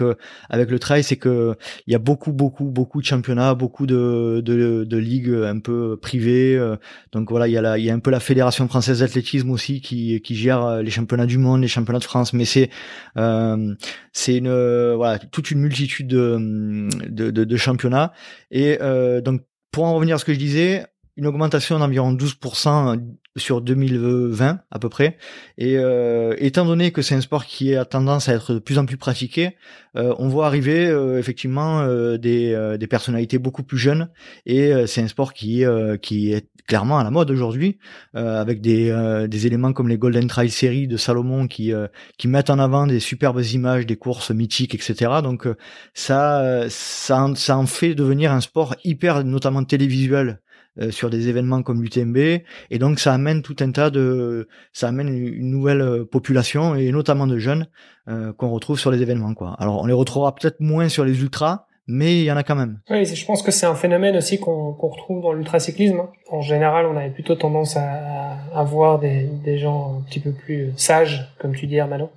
avec 0.50 0.70
le 0.70 0.80
trail, 0.80 1.04
c'est 1.04 1.18
que 1.18 1.56
il 1.88 1.94
y 1.94 1.96
a 1.96 2.00
beaucoup, 2.00 2.32
beaucoup, 2.32 2.66
beaucoup 2.66 3.02
de 3.02 3.06
championnats, 3.06 3.54
beaucoup 3.56 3.86
de, 3.86 4.42
de, 4.44 4.84
de 4.84 4.98
ligues 4.98 5.34
un 5.34 5.60
peu 5.60 5.98
privées. 5.98 6.56
Euh, 6.56 6.76
donc 7.12 7.30
voilà, 7.30 7.48
il 7.48 7.52
y 7.52 7.58
a 7.58 7.62
la, 7.62 7.78
il 7.78 7.86
y 7.86 7.90
a 7.90 7.94
un 7.94 8.00
peu 8.00 8.12
la 8.12 8.20
fédération 8.20 8.68
française 8.68 9.00
d'athlétisme 9.00 9.50
aussi 9.52 9.82
qui, 9.82 10.22
qui 10.22 10.36
gère 10.36 10.64
euh, 10.66 10.82
les 10.82 10.92
championnats 10.92 11.26
du 11.26 11.38
monde, 11.38 11.62
les 11.62 11.68
championnats 11.68 11.83
de 11.84 12.04
France. 12.04 12.34
Mais 12.34 12.46
c'est, 12.46 12.70
euh, 13.18 13.76
c'est 14.12 14.38
une, 14.38 14.94
voilà, 14.96 15.20
toute 15.20 15.52
une 15.52 15.60
multitude 15.60 16.08
de, 16.08 16.90
de, 17.10 17.32
de, 17.32 17.58
championnats. 17.58 18.14
Et 18.52 18.78
donc 19.24 19.42
pour 19.72 19.86
en 19.86 19.96
revenir 19.96 20.16
à 20.16 20.20
ce 20.20 20.26
que 20.26 20.34
je 20.34 20.40
disais, 20.40 20.86
une 21.18 21.28
augmentation 21.28 21.80
d'environ 21.80 22.14
12% 22.14 23.00
sur 23.36 23.62
2020 23.62 24.60
à 24.70 24.80
peu 24.80 24.90
près. 24.90 25.18
Et 25.58 25.78
euh, 25.78 26.36
étant 26.38 26.66
donné 26.66 26.92
que 26.92 27.02
c'est 27.02 27.16
un 27.16 27.22
sport 27.22 27.46
qui 27.46 27.76
a 27.76 27.86
tendance 27.86 28.30
à 28.30 28.34
être 28.34 28.54
de 28.54 28.60
plus 28.60 28.78
en 28.78 28.86
plus 28.86 28.98
pratiqué, 28.98 29.56
euh, 29.96 30.14
on 30.18 30.28
voit 30.28 30.48
arriver 30.48 30.88
euh, 30.88 31.20
effectivement 31.20 31.82
euh, 31.82 32.18
des, 32.18 32.54
euh, 32.54 32.78
des 32.78 32.88
personnalités 32.88 33.38
beaucoup 33.38 33.64
plus 33.64 33.78
jeunes. 33.78 34.10
Et 34.46 34.72
c'est 34.88 35.02
un 35.02 35.08
sport 35.08 35.34
qui 35.34 35.64
qui 36.02 36.34
est 36.34 36.48
clairement 36.68 36.98
à 36.98 37.04
la 37.04 37.12
mode 37.12 37.30
aujourd'hui, 37.32 37.78
avec 38.14 38.62
des, 38.62 39.26
des 39.28 39.48
éléments 39.48 39.74
comme 39.74 39.90
les 39.90 39.98
Golden 39.98 40.28
Trail 40.28 40.50
Series 40.50 40.88
de 40.88 40.98
Salomon 40.98 41.48
qui 41.48 41.72
qui 42.18 42.28
mettent 42.28 42.50
en 42.50 42.60
avant 42.60 42.88
des 42.88 43.00
superbes 43.00 43.42
images 43.42 43.86
des 43.86 43.96
courses 43.96 44.32
mythiques, 44.32 44.76
etc. 44.76 45.12
Donc 45.24 45.48
ça 45.94 46.66
ça 46.70 47.28
ça 47.36 47.58
en 47.58 47.66
fait 47.66 47.96
devenir 47.96 48.32
un 48.32 48.42
sport 48.42 48.76
hyper 48.84 49.24
notamment 49.24 49.64
télévisuel 49.64 50.40
euh, 50.80 50.90
sur 50.90 51.12
des 51.12 51.30
événements 51.30 51.62
comme 51.62 51.84
l'UTMB 51.84 52.18
et 52.18 52.80
donc 52.80 53.00
ça 53.00 53.14
amène 53.14 53.44
tout 53.44 53.56
un 53.60 53.70
tas 53.70 53.92
de 53.92 54.48
ça 54.72 54.88
amène 54.88 55.08
une 55.10 55.52
nouvelle 55.52 55.82
euh, 55.82 56.04
population 56.04 56.74
et 56.74 56.92
notamment 56.92 57.28
de 57.28 57.38
jeunes 57.38 57.68
euh, 58.08 58.34
qu'on 58.34 58.50
retrouve 58.50 58.80
sur 58.80 58.90
les 58.90 59.04
événements 59.04 59.36
quoi. 59.36 59.56
Alors 59.60 59.84
on 59.84 59.86
les 59.86 59.94
retrouvera 59.94 60.34
peut-être 60.34 60.60
moins 60.62 60.90
sur 60.90 61.06
les 61.06 61.22
ultras 61.22 61.68
mais 61.86 62.18
il 62.18 62.24
y 62.24 62.32
en 62.32 62.38
a 62.38 62.44
quand 62.44 62.56
même. 62.56 62.80
Oui, 62.90 63.06
je 63.06 63.26
pense 63.26 63.44
que 63.44 63.52
c'est 63.52 63.66
un 63.68 63.76
phénomène 63.76 64.16
aussi 64.18 64.40
qu'on 64.40 64.72
retrouve 64.72 65.22
dans 65.22 65.34
l'ultracyclisme. 65.34 66.00
Hein. 66.00 66.10
En 66.32 66.42
général, 66.42 66.86
on 66.86 66.96
avait 66.96 67.10
plutôt 67.10 67.36
tendance 67.36 67.76
à, 67.76 68.38
à 68.56 68.64
voir 68.64 69.00
des, 69.00 69.28
des, 69.44 69.58
gens 69.58 69.98
un 70.00 70.02
petit 70.10 70.22
peu 70.22 70.32
plus 70.32 70.72
sages, 70.78 71.28
comme 71.40 71.54
tu 71.54 71.68
dis, 71.68 71.76
Hermano, 71.76 72.10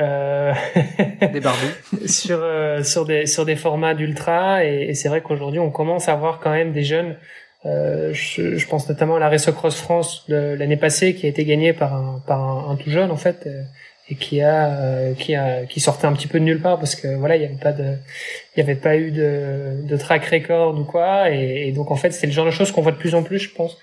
euh... 0.00 0.54
des 1.30 1.40
barbus 1.40 2.08
sur 2.08 2.42
sur 2.82 3.04
des 3.04 3.26
sur 3.26 3.44
des 3.44 3.54
formats 3.54 3.92
d'ultra. 3.92 4.64
Et, 4.64 4.88
et 4.88 4.94
c'est 4.94 5.10
vrai 5.10 5.20
qu'aujourd'hui, 5.20 5.60
on 5.60 5.70
commence 5.70 6.08
à 6.08 6.14
voir 6.14 6.40
quand 6.40 6.50
même 6.50 6.72
des 6.72 6.82
jeunes 6.82 7.16
euh, 7.64 8.12
je, 8.12 8.56
je, 8.56 8.66
pense 8.66 8.88
notamment 8.88 9.16
à 9.16 9.18
la 9.20 9.28
Race 9.28 9.48
Cross 9.50 9.76
France 9.76 10.24
l'année 10.28 10.76
passée 10.76 11.14
qui 11.14 11.26
a 11.26 11.28
été 11.28 11.44
gagnée 11.44 11.72
par 11.72 11.94
un, 11.94 12.22
par 12.26 12.70
un, 12.70 12.74
tout 12.74 12.90
jeune 12.90 13.12
en 13.12 13.16
fait 13.16 13.44
euh, 13.46 13.62
et 14.08 14.16
qui 14.16 14.40
a 14.40 14.66
euh, 14.66 15.14
qui 15.14 15.36
a 15.36 15.64
qui 15.66 15.78
sortait 15.78 16.06
un 16.08 16.12
petit 16.12 16.26
peu 16.26 16.40
de 16.40 16.44
nulle 16.44 16.60
part 16.60 16.80
parce 16.80 16.96
que 16.96 17.14
voilà 17.14 17.36
il 17.36 17.42
y 17.42 17.44
avait 17.44 17.54
pas 17.54 17.70
de 17.70 17.94
il 18.56 18.60
y 18.60 18.62
avait 18.62 18.74
pas 18.74 18.96
eu 18.96 19.12
de, 19.12 19.80
de 19.80 19.96
track 19.96 20.24
record 20.24 20.76
ou 20.76 20.82
quoi. 20.82 21.30
Et 21.30 21.70
donc 21.70 21.92
en 21.92 21.96
fait 21.96 22.10
c'est 22.10 22.26
le 22.26 22.32
genre 22.32 22.46
de 22.46 22.50
choses 22.50 22.72
qu'on 22.72 22.82
voit 22.82 22.92
de 22.92 22.96
plus 22.96 23.14
en 23.14 23.22
plus 23.22 23.38
je 23.38 23.50
pense 23.54 23.78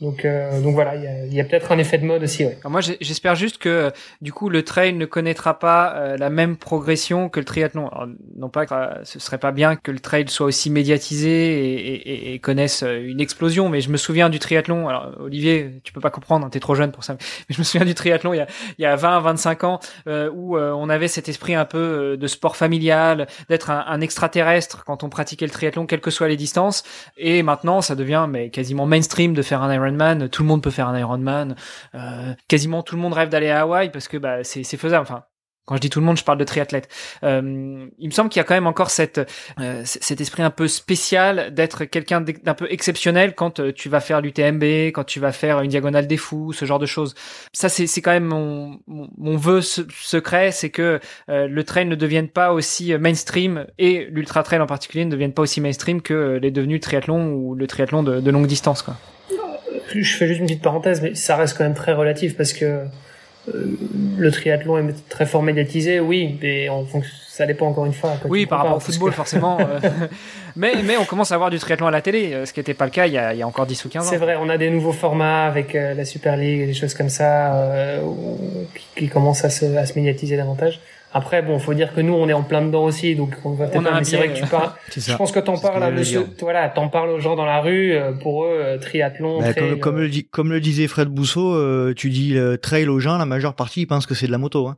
donc, 0.00 0.24
euh, 0.24 0.60
donc 0.62 0.74
voilà, 0.74 0.96
il 0.96 1.32
y 1.32 1.40
a, 1.40 1.42
a 1.42 1.46
peut-être 1.46 1.72
un 1.72 1.78
effet 1.78 1.98
de 1.98 2.06
mode 2.06 2.22
aussi. 2.22 2.44
Ouais. 2.44 2.56
moi, 2.64 2.80
j'espère 2.80 3.34
juste 3.34 3.58
que 3.58 3.92
du 4.22 4.32
coup, 4.32 4.48
le 4.48 4.62
trail 4.64 4.94
ne 4.94 5.04
connaîtra 5.04 5.58
pas 5.58 5.94
euh, 5.94 6.16
la 6.16 6.30
même 6.30 6.56
progression 6.56 7.28
que 7.28 7.38
le 7.38 7.44
triathlon. 7.44 7.88
Alors, 7.88 8.08
non 8.36 8.48
pas 8.48 8.64
que 8.64 8.72
euh, 8.72 9.04
ce 9.04 9.18
serait 9.18 9.38
pas 9.38 9.52
bien 9.52 9.76
que 9.76 9.90
le 9.90 10.00
trail 10.00 10.26
soit 10.28 10.46
aussi 10.46 10.70
médiatisé 10.70 11.30
et, 11.30 11.94
et, 11.94 12.34
et, 12.34 12.38
connaisse 12.38 12.82
une 12.82 13.20
explosion, 13.20 13.68
mais 13.68 13.82
je 13.82 13.90
me 13.90 13.98
souviens 13.98 14.30
du 14.30 14.38
triathlon. 14.38 14.88
Alors, 14.88 15.10
Olivier, 15.20 15.80
tu 15.84 15.92
peux 15.92 16.00
pas 16.00 16.10
comprendre, 16.10 16.46
hein, 16.46 16.50
t'es 16.50 16.60
trop 16.60 16.74
jeune 16.74 16.92
pour 16.92 17.04
ça. 17.04 17.16
Mais 17.48 17.54
je 17.54 17.58
me 17.58 17.64
souviens 17.64 17.84
du 17.84 17.94
triathlon 17.94 18.32
il 18.32 18.38
y 18.38 18.40
a, 18.40 18.46
il 18.78 18.82
y 18.82 18.86
a 18.86 18.96
20, 18.96 19.20
25 19.20 19.64
ans 19.64 19.80
où 20.06 20.56
on 20.56 20.88
avait 20.88 21.08
cet 21.08 21.28
esprit 21.28 21.54
un 21.54 21.64
peu 21.66 22.16
de 22.16 22.26
sport 22.26 22.56
familial, 22.56 23.26
d'être 23.48 23.70
un, 23.70 23.84
un, 23.86 24.00
extraterrestre 24.00 24.84
quand 24.84 25.02
on 25.02 25.10
pratiquait 25.10 25.46
le 25.46 25.52
triathlon, 25.52 25.86
quelles 25.86 26.00
que 26.00 26.10
soient 26.10 26.28
les 26.28 26.36
distances. 26.36 26.84
Et 27.18 27.42
maintenant, 27.42 27.82
ça 27.82 27.94
devient 27.94 28.26
mais 28.28 28.50
quasiment 28.50 28.86
mainstream 28.86 29.34
de 29.34 29.42
faire 29.42 29.62
un 29.62 29.74
Iron 29.74 29.89
tout 30.30 30.42
le 30.42 30.48
monde 30.48 30.62
peut 30.62 30.70
faire 30.70 30.88
un 30.88 30.98
Ironman, 30.98 31.56
euh, 31.94 32.34
quasiment 32.48 32.82
tout 32.82 32.96
le 32.96 33.02
monde 33.02 33.14
rêve 33.14 33.28
d'aller 33.28 33.50
à 33.50 33.62
Hawaï 33.62 33.90
parce 33.90 34.08
que 34.08 34.16
bah, 34.16 34.44
c'est 34.44 34.64
faisable. 34.76 35.02
Enfin, 35.02 35.24
quand 35.70 35.76
je 35.76 35.82
dis 35.82 35.90
tout 35.90 36.00
le 36.00 36.06
monde, 36.06 36.18
je 36.18 36.24
parle 36.24 36.38
de 36.38 36.42
triathlètes. 36.42 36.88
Euh, 37.22 37.86
il 37.96 38.08
me 38.08 38.12
semble 38.12 38.28
qu'il 38.28 38.40
y 38.40 38.42
a 38.42 38.44
quand 38.44 38.54
même 38.54 38.66
encore 38.66 38.90
euh, 38.98 39.82
cet 39.84 40.20
esprit 40.20 40.42
un 40.42 40.50
peu 40.50 40.66
spécial 40.66 41.54
d'être 41.54 41.84
quelqu'un 41.84 42.20
d'un 42.20 42.54
peu 42.54 42.66
exceptionnel 42.70 43.36
quand 43.36 43.60
euh, 43.60 43.72
tu 43.72 43.88
vas 43.88 44.00
faire 44.00 44.20
l'UTMB, 44.20 44.64
quand 44.92 45.04
tu 45.04 45.20
vas 45.20 45.30
faire 45.30 45.60
une 45.60 45.70
diagonale 45.70 46.08
des 46.08 46.16
fous, 46.16 46.52
ce 46.52 46.64
genre 46.64 46.80
de 46.80 46.86
choses. 46.86 47.14
Ça, 47.52 47.68
c'est 47.68 48.02
quand 48.02 48.10
même 48.10 48.24
mon, 48.24 49.36
vœu 49.36 49.60
secret, 49.62 50.50
c'est 50.50 50.70
que 50.70 50.98
le 51.28 51.62
trail 51.62 51.86
ne 51.86 51.94
devienne 51.94 52.28
pas 52.28 52.52
aussi 52.52 52.92
mainstream 52.98 53.66
et 53.78 54.06
l'ultra 54.10 54.42
trail 54.42 54.60
en 54.60 54.66
particulier 54.66 55.04
ne 55.04 55.10
devienne 55.10 55.32
pas 55.32 55.42
aussi 55.42 55.60
mainstream 55.60 56.02
que 56.02 56.40
les 56.42 56.50
devenus 56.50 56.80
triathlon 56.80 57.32
ou 57.32 57.54
le 57.54 57.66
triathlon 57.68 58.02
de, 58.02 58.30
longue 58.30 58.48
distance. 58.48 58.84
Je 59.92 60.16
fais 60.16 60.26
juste 60.26 60.40
une 60.40 60.46
petite 60.46 60.62
parenthèse, 60.62 61.02
mais 61.02 61.14
ça 61.14 61.36
reste 61.36 61.56
quand 61.56 61.64
même 61.64 61.74
très 61.74 61.92
relatif 61.92 62.36
parce 62.36 62.52
que 62.52 62.84
euh, 63.48 63.64
le 64.18 64.30
triathlon 64.30 64.78
est 64.78 65.08
très 65.08 65.26
fort 65.26 65.42
médiatisé, 65.42 65.98
oui, 65.98 66.38
mais 66.42 66.68
on, 66.68 66.86
ça 67.28 67.46
dépend 67.46 67.68
encore 67.68 67.86
une 67.86 67.92
fois. 67.92 68.14
Oui, 68.28 68.46
par 68.46 68.60
rapport 68.60 68.76
au 68.76 68.80
football, 68.80 69.12
forcément. 69.12 69.58
Euh. 69.60 69.80
mais, 70.56 70.74
mais 70.84 70.96
on 70.96 71.04
commence 71.04 71.32
à 71.32 71.38
voir 71.38 71.50
du 71.50 71.58
triathlon 71.58 71.86
à 71.86 71.90
la 71.90 72.02
télé, 72.02 72.32
euh, 72.32 72.46
ce 72.46 72.52
qui 72.52 72.60
n'était 72.60 72.74
pas 72.74 72.84
le 72.84 72.90
cas 72.90 73.06
il 73.06 73.14
y, 73.14 73.18
a, 73.18 73.32
il 73.32 73.38
y 73.38 73.42
a 73.42 73.46
encore 73.46 73.66
10 73.66 73.84
ou 73.84 73.88
15 73.88 74.06
ans. 74.06 74.10
C'est 74.10 74.18
vrai, 74.18 74.36
on 74.38 74.48
a 74.48 74.58
des 74.58 74.70
nouveaux 74.70 74.92
formats 74.92 75.46
avec 75.46 75.72
la 75.72 76.04
Super 76.04 76.36
League 76.36 76.60
et 76.60 76.66
des 76.66 76.74
choses 76.74 76.94
comme 76.94 77.08
ça 77.08 77.98
qui, 78.74 78.86
qui, 78.96 79.08
commencent 79.08 79.44
à 79.44 79.50
se, 79.50 79.64
à 79.76 79.86
se 79.86 79.98
médiatiser 79.98 80.36
davantage. 80.36 80.80
Après, 81.12 81.42
bon, 81.42 81.58
faut 81.58 81.74
dire 81.74 81.92
que 81.92 82.00
nous, 82.00 82.12
on 82.12 82.28
est 82.28 82.32
en 82.32 82.42
plein 82.42 82.62
dedans 82.62 82.84
aussi, 82.84 83.16
donc 83.16 83.34
on 83.44 83.54
va 83.54 83.66
peut-être. 83.66 83.82
Mais 83.82 84.04
c'est 84.04 84.16
vrai 84.16 84.28
que 84.28 84.38
tu 84.38 84.46
parles. 84.46 84.70
je 84.96 85.16
pense 85.16 85.32
que 85.32 85.40
t'en 85.40 85.58
parles 85.58 85.82
à 85.82 85.90
monsieur. 85.90 86.26
Voilà, 86.40 86.68
t'en 86.68 86.88
parles 86.88 87.10
aux 87.10 87.20
gens 87.20 87.36
dans 87.36 87.46
la 87.46 87.60
rue. 87.60 87.92
Euh, 87.92 88.12
pour 88.12 88.44
eux, 88.44 88.52
euh, 88.52 88.78
triathlon. 88.78 89.40
Bah, 89.40 89.52
comme, 89.52 89.78
comme, 89.80 90.00
le, 90.00 90.10
comme 90.30 90.50
le 90.50 90.60
disait 90.60 90.86
Fred 90.86 91.08
Bousseau, 91.08 91.54
euh, 91.54 91.94
tu 91.96 92.10
dis 92.10 92.36
trail 92.62 92.88
aux 92.88 93.00
gens, 93.00 93.18
la 93.18 93.26
majeure 93.26 93.54
partie 93.54 93.82
ils 93.82 93.86
pensent 93.86 94.06
que 94.06 94.14
c'est 94.14 94.26
de 94.26 94.32
la 94.32 94.38
moto. 94.38 94.68
Hein. 94.68 94.76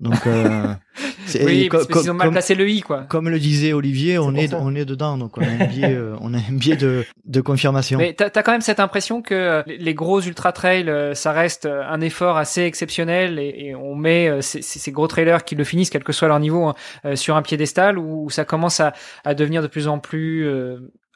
Donc, 0.00 0.26
euh, 0.26 0.74
oui, 1.44 1.68
parce 1.70 1.86
qu'ils 1.86 2.10
ont 2.10 2.14
mal 2.14 2.30
placé 2.30 2.54
le 2.54 2.68
i, 2.68 2.80
quoi. 2.80 3.04
Comme 3.08 3.28
le 3.28 3.38
disait 3.38 3.72
Olivier, 3.72 4.18
on 4.18 4.34
est, 4.34 4.54
on 4.54 4.74
est 4.74 4.84
dedans, 4.84 5.18
donc 5.18 5.38
on 5.38 5.42
a 5.42 5.64
un 5.64 5.66
biais, 5.66 5.84
euh, 5.94 6.16
on 6.20 6.34
a 6.34 6.38
un 6.38 6.52
biais 6.52 6.76
de, 6.76 7.04
de 7.24 7.40
confirmation. 7.40 7.98
Mais 7.98 8.12
t'as 8.12 8.26
as 8.26 8.42
quand 8.42 8.52
même 8.52 8.60
cette 8.60 8.80
impression 8.80 9.22
que 9.22 9.34
euh, 9.34 9.62
les 9.66 9.94
gros 9.94 10.20
ultra 10.20 10.52
trails, 10.52 10.88
euh, 10.88 11.14
ça 11.14 11.32
reste 11.32 11.66
un 11.66 12.00
effort 12.00 12.36
assez 12.36 12.62
exceptionnel 12.62 13.38
et, 13.38 13.54
et 13.56 13.74
on 13.74 13.94
met 13.94 14.40
ces, 14.40 14.62
ces, 14.62 14.92
gros 14.92 15.06
trailers 15.06 15.44
qui 15.44 15.54
le 15.54 15.64
finissent, 15.64 15.90
quel 15.90 16.04
que 16.04 16.12
soit 16.12 16.28
leur 16.28 16.40
niveau, 16.40 16.64
hein, 16.64 17.16
sur 17.16 17.36
un 17.36 17.42
piédestal, 17.42 17.98
où 17.98 18.30
ça 18.30 18.44
commence 18.44 18.80
à, 18.80 18.92
à 19.24 19.34
devenir 19.34 19.62
de 19.62 19.66
plus 19.66 19.88
en 19.88 19.98
plus 19.98 20.48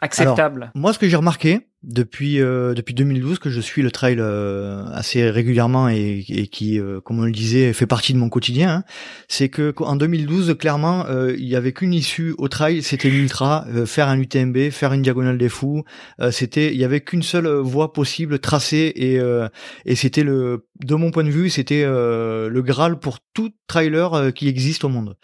acceptable. 0.00 0.71
moi, 0.75 0.93
ce 0.93 0.99
que 0.99 1.09
j'ai 1.09 1.17
remarqué 1.17 1.69
depuis 1.85 2.40
euh, 2.40 2.75
depuis 2.75 2.93
2012 2.93 3.38
que 3.38 3.50
je 3.50 3.61
suis 3.61 3.83
le 3.83 3.93
trail 3.93 4.17
euh, 4.19 4.85
assez 4.93 5.31
régulièrement 5.31 5.88
et, 5.88 6.25
et 6.28 6.49
qui, 6.49 6.81
euh, 6.81 7.00
comme 7.00 7.21
on 7.21 7.25
le 7.25 7.31
disait, 7.31 7.73
fait 7.73 7.87
partie 7.87 8.12
de 8.12 8.19
mon 8.19 8.28
quotidien, 8.28 8.69
hein, 8.71 8.85
c'est 9.28 9.49
que 9.49 9.73
en 9.78 9.95
2012, 9.95 10.57
clairement, 10.59 11.07
il 11.09 11.47
y 11.47 11.55
avait 11.55 11.73
qu'une 11.73 11.95
issue 11.95 12.35
au 12.38 12.49
trail, 12.49 12.83
c'était 12.83 13.11
l'ultra, 13.11 13.67
faire 13.87 14.09
un 14.09 14.19
UTMB, 14.19 14.71
faire 14.71 14.93
une 14.93 15.02
diagonale 15.02 15.38
des 15.38 15.49
fous. 15.49 15.85
c'était, 16.31 16.73
il 16.73 16.78
y 16.78 16.85
avait 16.85 17.00
qu'une 17.00 17.23
seule 17.23 17.49
voie 17.49 17.93
possible 17.93 18.38
tracée 18.38 18.93
et 18.97 19.19
et 19.85 19.95
c'était 19.95 20.23
le, 20.23 20.67
de 20.85 20.95
mon 20.95 21.11
point 21.11 21.25
de 21.25 21.31
vue, 21.31 21.50
c'était 21.50 21.85
le 21.85 22.62
graal 22.62 22.99
pour 22.99 23.19
tout 23.35 23.50
trailer 23.67 24.33
qui 24.35 24.49
existe 24.49 24.85
au 24.85 24.88
monde. 24.88 25.17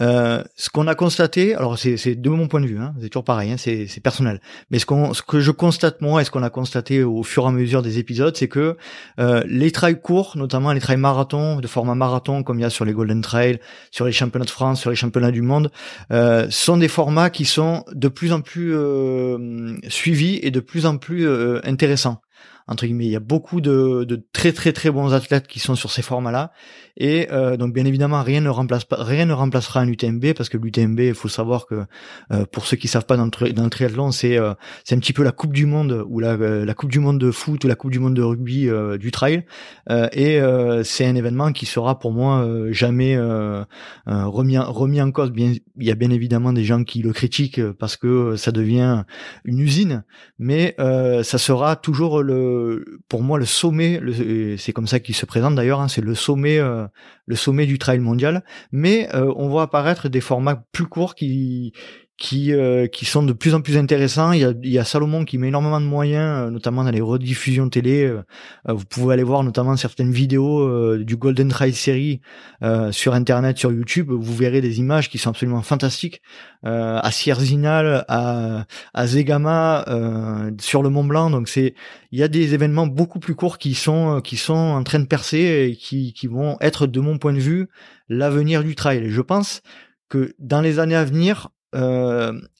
Euh, 0.00 0.42
ce 0.56 0.70
qu'on 0.70 0.86
a 0.86 0.94
constaté, 0.94 1.54
alors 1.54 1.78
c'est 1.78 2.14
de 2.14 2.30
mon 2.30 2.48
point 2.48 2.60
de 2.60 2.66
vue, 2.66 2.78
hein, 2.78 2.94
c'est 3.00 3.08
toujours 3.08 3.24
pareil, 3.24 3.52
hein, 3.52 3.56
c'est 3.58 4.00
personnel. 4.02 4.40
Mais 4.70 4.78
ce, 4.78 4.86
qu'on 4.86 5.14
ce 5.14 5.22
que 5.22 5.40
je 5.40 5.50
constate 5.50 6.00
moi 6.00 6.20
et 6.20 6.24
ce 6.24 6.30
qu'on 6.30 6.42
a 6.42 6.50
constaté 6.50 7.02
au 7.02 7.22
fur 7.22 7.44
et 7.44 7.48
à 7.48 7.50
mesure 7.50 7.82
des 7.82 7.98
épisodes, 7.98 8.36
c'est 8.36 8.48
que 8.48 8.76
euh, 9.18 9.42
les 9.46 9.70
trails 9.70 10.00
courts, 10.00 10.36
notamment 10.36 10.72
les 10.72 10.80
trails 10.80 10.96
marathon, 10.96 11.60
de 11.60 11.66
format 11.66 11.94
marathon, 11.94 12.42
comme 12.42 12.58
il 12.58 12.62
y 12.62 12.66
a 12.66 12.70
sur 12.70 12.84
les 12.84 12.92
Golden 12.92 13.20
Trail, 13.20 13.60
sur 13.90 14.04
les 14.04 14.12
championnats 14.12 14.44
de 14.44 14.50
France, 14.50 14.80
sur 14.80 14.90
les 14.90 14.96
championnats 14.96 15.30
du 15.30 15.42
monde, 15.42 15.70
euh, 16.12 16.46
sont 16.50 16.76
des 16.76 16.88
formats 16.88 17.30
qui 17.30 17.44
sont 17.44 17.84
de 17.92 18.08
plus 18.08 18.32
en 18.32 18.40
plus 18.40 18.74
euh, 18.74 19.76
suivis 19.88 20.38
et 20.42 20.50
de 20.50 20.60
plus 20.60 20.86
en 20.86 20.98
plus 20.98 21.26
euh, 21.26 21.60
intéressants 21.64 22.20
entre 22.68 22.86
guillemets. 22.86 23.06
Il 23.06 23.12
y 23.12 23.16
a 23.16 23.20
beaucoup 23.20 23.60
de, 23.60 24.04
de, 24.04 24.22
très 24.32 24.52
très 24.52 24.72
très 24.72 24.90
bons 24.90 25.14
athlètes 25.14 25.46
qui 25.46 25.60
sont 25.60 25.74
sur 25.74 25.90
ces 25.90 26.02
formats-là. 26.02 26.52
Et 26.96 27.28
euh, 27.30 27.56
donc 27.56 27.74
bien 27.74 27.84
évidemment, 27.84 28.22
rien 28.22 28.40
ne 28.40 28.48
remplace 28.48 28.84
pas, 28.84 29.02
rien 29.02 29.26
ne 29.26 29.32
remplacera 29.32 29.80
un 29.80 29.88
UTMB 29.88 30.32
parce 30.34 30.48
que 30.48 30.56
l'UTMB, 30.56 31.00
il 31.00 31.14
faut 31.14 31.28
savoir 31.28 31.66
que 31.66 31.84
euh, 32.32 32.46
pour 32.50 32.66
ceux 32.66 32.76
qui 32.76 32.88
savent 32.88 33.04
pas 33.06 33.16
dans 33.16 33.26
le, 33.26 33.52
dans 33.52 33.64
le 33.64 33.70
triathlon, 33.70 34.10
c'est 34.10 34.38
euh, 34.38 34.54
c'est 34.84 34.94
un 34.94 34.98
petit 34.98 35.12
peu 35.12 35.22
la 35.22 35.32
Coupe 35.32 35.52
du 35.52 35.66
Monde 35.66 36.04
ou 36.08 36.20
la, 36.20 36.36
la 36.36 36.74
Coupe 36.74 36.90
du 36.90 36.98
Monde 36.98 37.18
de 37.18 37.30
foot 37.30 37.64
ou 37.64 37.68
la 37.68 37.74
Coupe 37.74 37.90
du 37.90 37.98
Monde 37.98 38.14
de 38.14 38.22
rugby 38.22 38.68
du 38.98 39.10
trail. 39.10 39.44
et 39.90 40.40
c'est 40.84 41.06
un 41.06 41.14
événement 41.14 41.52
qui 41.52 41.66
sera 41.66 41.98
pour 41.98 42.12
moi 42.12 42.46
jamais 42.70 43.16
remis 44.06 44.58
remis 44.58 45.00
en 45.00 45.10
cause. 45.10 45.30
Bien, 45.30 45.52
il 45.52 45.86
y 45.86 45.90
a 45.90 45.94
bien 45.94 46.10
évidemment 46.10 46.52
des 46.52 46.64
gens 46.64 46.84
qui 46.84 47.02
le 47.02 47.12
critiquent 47.12 47.60
parce 47.72 47.96
que 47.96 48.36
ça 48.36 48.52
devient 48.52 49.04
une 49.44 49.60
usine, 49.60 50.04
mais 50.38 50.74
ça 50.78 51.38
sera 51.38 51.76
toujours 51.76 52.22
le 52.22 52.55
pour 53.08 53.22
moi 53.22 53.38
le 53.38 53.44
sommet, 53.44 54.00
c'est 54.58 54.72
comme 54.72 54.86
ça 54.86 55.00
qu'il 55.00 55.14
se 55.14 55.26
présente 55.26 55.54
d'ailleurs, 55.54 55.80
hein, 55.80 55.88
c'est 55.88 56.00
le 56.00 56.14
sommet, 56.14 56.58
euh, 56.58 56.86
le 57.26 57.36
sommet 57.36 57.66
du 57.66 57.78
trail 57.78 57.98
mondial. 57.98 58.44
Mais 58.72 59.08
euh, 59.14 59.32
on 59.36 59.48
voit 59.48 59.62
apparaître 59.62 60.08
des 60.08 60.20
formats 60.20 60.64
plus 60.72 60.86
courts 60.86 61.14
qui 61.14 61.72
qui 62.18 62.54
euh, 62.54 62.86
qui 62.86 63.04
sont 63.04 63.22
de 63.22 63.32
plus 63.32 63.54
en 63.54 63.60
plus 63.60 63.76
intéressants. 63.76 64.32
Il 64.32 64.40
y 64.40 64.44
a, 64.44 64.52
il 64.62 64.70
y 64.70 64.78
a 64.78 64.84
Salomon 64.84 65.24
qui 65.24 65.36
met 65.36 65.48
énormément 65.48 65.80
de 65.80 65.86
moyens, 65.86 66.46
euh, 66.46 66.50
notamment 66.50 66.82
dans 66.82 66.90
les 66.90 67.02
rediffusions 67.02 67.68
télé. 67.68 68.04
Euh, 68.04 68.22
vous 68.66 68.86
pouvez 68.86 69.12
aller 69.12 69.22
voir 69.22 69.42
notamment 69.44 69.76
certaines 69.76 70.12
vidéos 70.12 70.96
du 70.96 71.16
Golden 71.16 71.48
Trail 71.48 71.72
Series 71.72 72.20
sur 72.90 73.14
Internet, 73.14 73.58
sur 73.58 73.70
YouTube. 73.72 74.10
Vous 74.10 74.34
verrez 74.34 74.60
des 74.60 74.78
images 74.78 75.10
qui 75.10 75.18
sont 75.18 75.30
absolument 75.30 75.62
fantastiques. 75.62 76.22
à 76.62 77.10
Sierzinal, 77.10 78.04
à, 78.08 78.66
à 78.94 79.06
Zegama, 79.06 79.84
sur 80.60 80.82
le 80.82 80.88
Mont 80.90 81.04
Blanc. 81.04 81.30
Donc 81.30 81.48
c'est, 81.48 81.74
il 82.12 82.18
y 82.18 82.22
a 82.22 82.28
des 82.28 82.54
événements 82.54 82.86
beaucoup 82.86 83.18
plus 83.18 83.34
courts 83.34 83.58
qui 83.58 83.74
sont 83.74 84.20
qui 84.22 84.36
sont 84.36 84.54
en 84.54 84.82
train 84.82 84.98
de 84.98 85.06
percer 85.06 85.68
et 85.70 85.76
qui 85.76 86.12
qui 86.12 86.26
vont 86.26 86.56
être, 86.60 86.86
de 86.86 87.00
mon 87.00 87.18
point 87.18 87.32
de 87.32 87.38
vue, 87.38 87.68
l'avenir 88.08 88.64
du 88.64 88.74
trail. 88.74 89.04
Et 89.04 89.10
je 89.10 89.22
pense 89.22 89.62
que 90.08 90.34
dans 90.38 90.60
les 90.60 90.78
années 90.78 90.96
à 90.96 91.04
venir, 91.04 91.48
euh, 91.48 91.55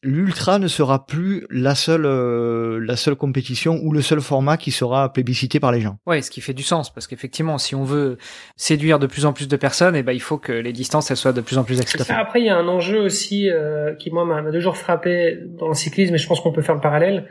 l'ultra 0.03 0.59
ne 0.59 0.69
sera 0.69 1.07
plus 1.07 1.47
la 1.51 1.75
seule 1.75 2.07
euh, 2.07 2.79
la 2.81 2.97
seule 2.97 3.15
compétition 3.15 3.81
ou 3.83 3.93
le 3.93 4.03
seul 4.03 4.21
format 4.21 4.57
qui 4.57 4.71
sera 4.71 5.13
plébiscité 5.13 5.61
par 5.61 5.73
les 5.73 5.81
gens. 5.81 5.99
Ouais, 6.07 6.23
ce 6.23 6.31
qui 6.31 6.41
fait 6.41 6.53
du 6.53 6.63
sens 6.63 6.93
parce 6.93 7.07
qu'effectivement, 7.07 7.59
si 7.59 7.75
on 7.75 7.85
veut 7.85 8.19
séduire 8.57 8.99
de 8.99 9.07
plus 9.07 9.25
en 9.25 9.33
plus 9.33 9.49
de 9.49 9.57
personnes, 9.57 9.97
et 9.97 10.01
eh 10.01 10.03
ben 10.03 10.13
il 10.13 10.21
faut 10.21 10.39
que 10.39 10.53
les 10.53 10.73
distances 10.73 11.11
elles 11.11 11.17
soient 11.17 11.33
de 11.33 11.41
plus 11.41 11.59
en 11.59 11.65
plus 11.65 11.81
acceptables. 11.81 12.21
Après, 12.21 12.41
il 12.41 12.47
y 12.47 12.51
a 12.51 12.57
un 12.57 12.69
enjeu 12.69 13.01
aussi 13.01 13.51
euh, 13.51 13.95
qui 13.95 14.11
moi 14.11 14.25
m'a 14.25 14.51
toujours 14.53 14.77
frappé 14.77 15.39
dans 15.59 15.69
le 15.69 15.75
cyclisme, 15.75 16.15
et 16.15 16.19
je 16.19 16.27
pense 16.27 16.41
qu'on 16.41 16.53
peut 16.53 16.63
faire 16.63 16.75
le 16.75 16.81
parallèle. 16.81 17.29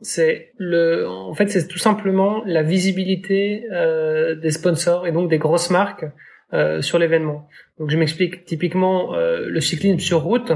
c'est 0.00 0.52
le, 0.56 1.06
en 1.08 1.34
fait, 1.34 1.48
c'est 1.48 1.68
tout 1.68 1.78
simplement 1.78 2.42
la 2.46 2.62
visibilité 2.62 3.64
des 4.42 4.50
sponsors 4.50 5.06
et 5.06 5.12
donc 5.12 5.28
des 5.28 5.38
grosses 5.38 5.70
marques 5.70 6.06
sur 6.80 6.98
l'événement. 6.98 7.48
Donc 7.78 7.90
je 7.90 7.96
m'explique. 7.96 8.44
Typiquement, 8.44 9.14
le 9.16 9.60
cyclisme 9.60 9.98
sur 9.98 10.22
route, 10.22 10.52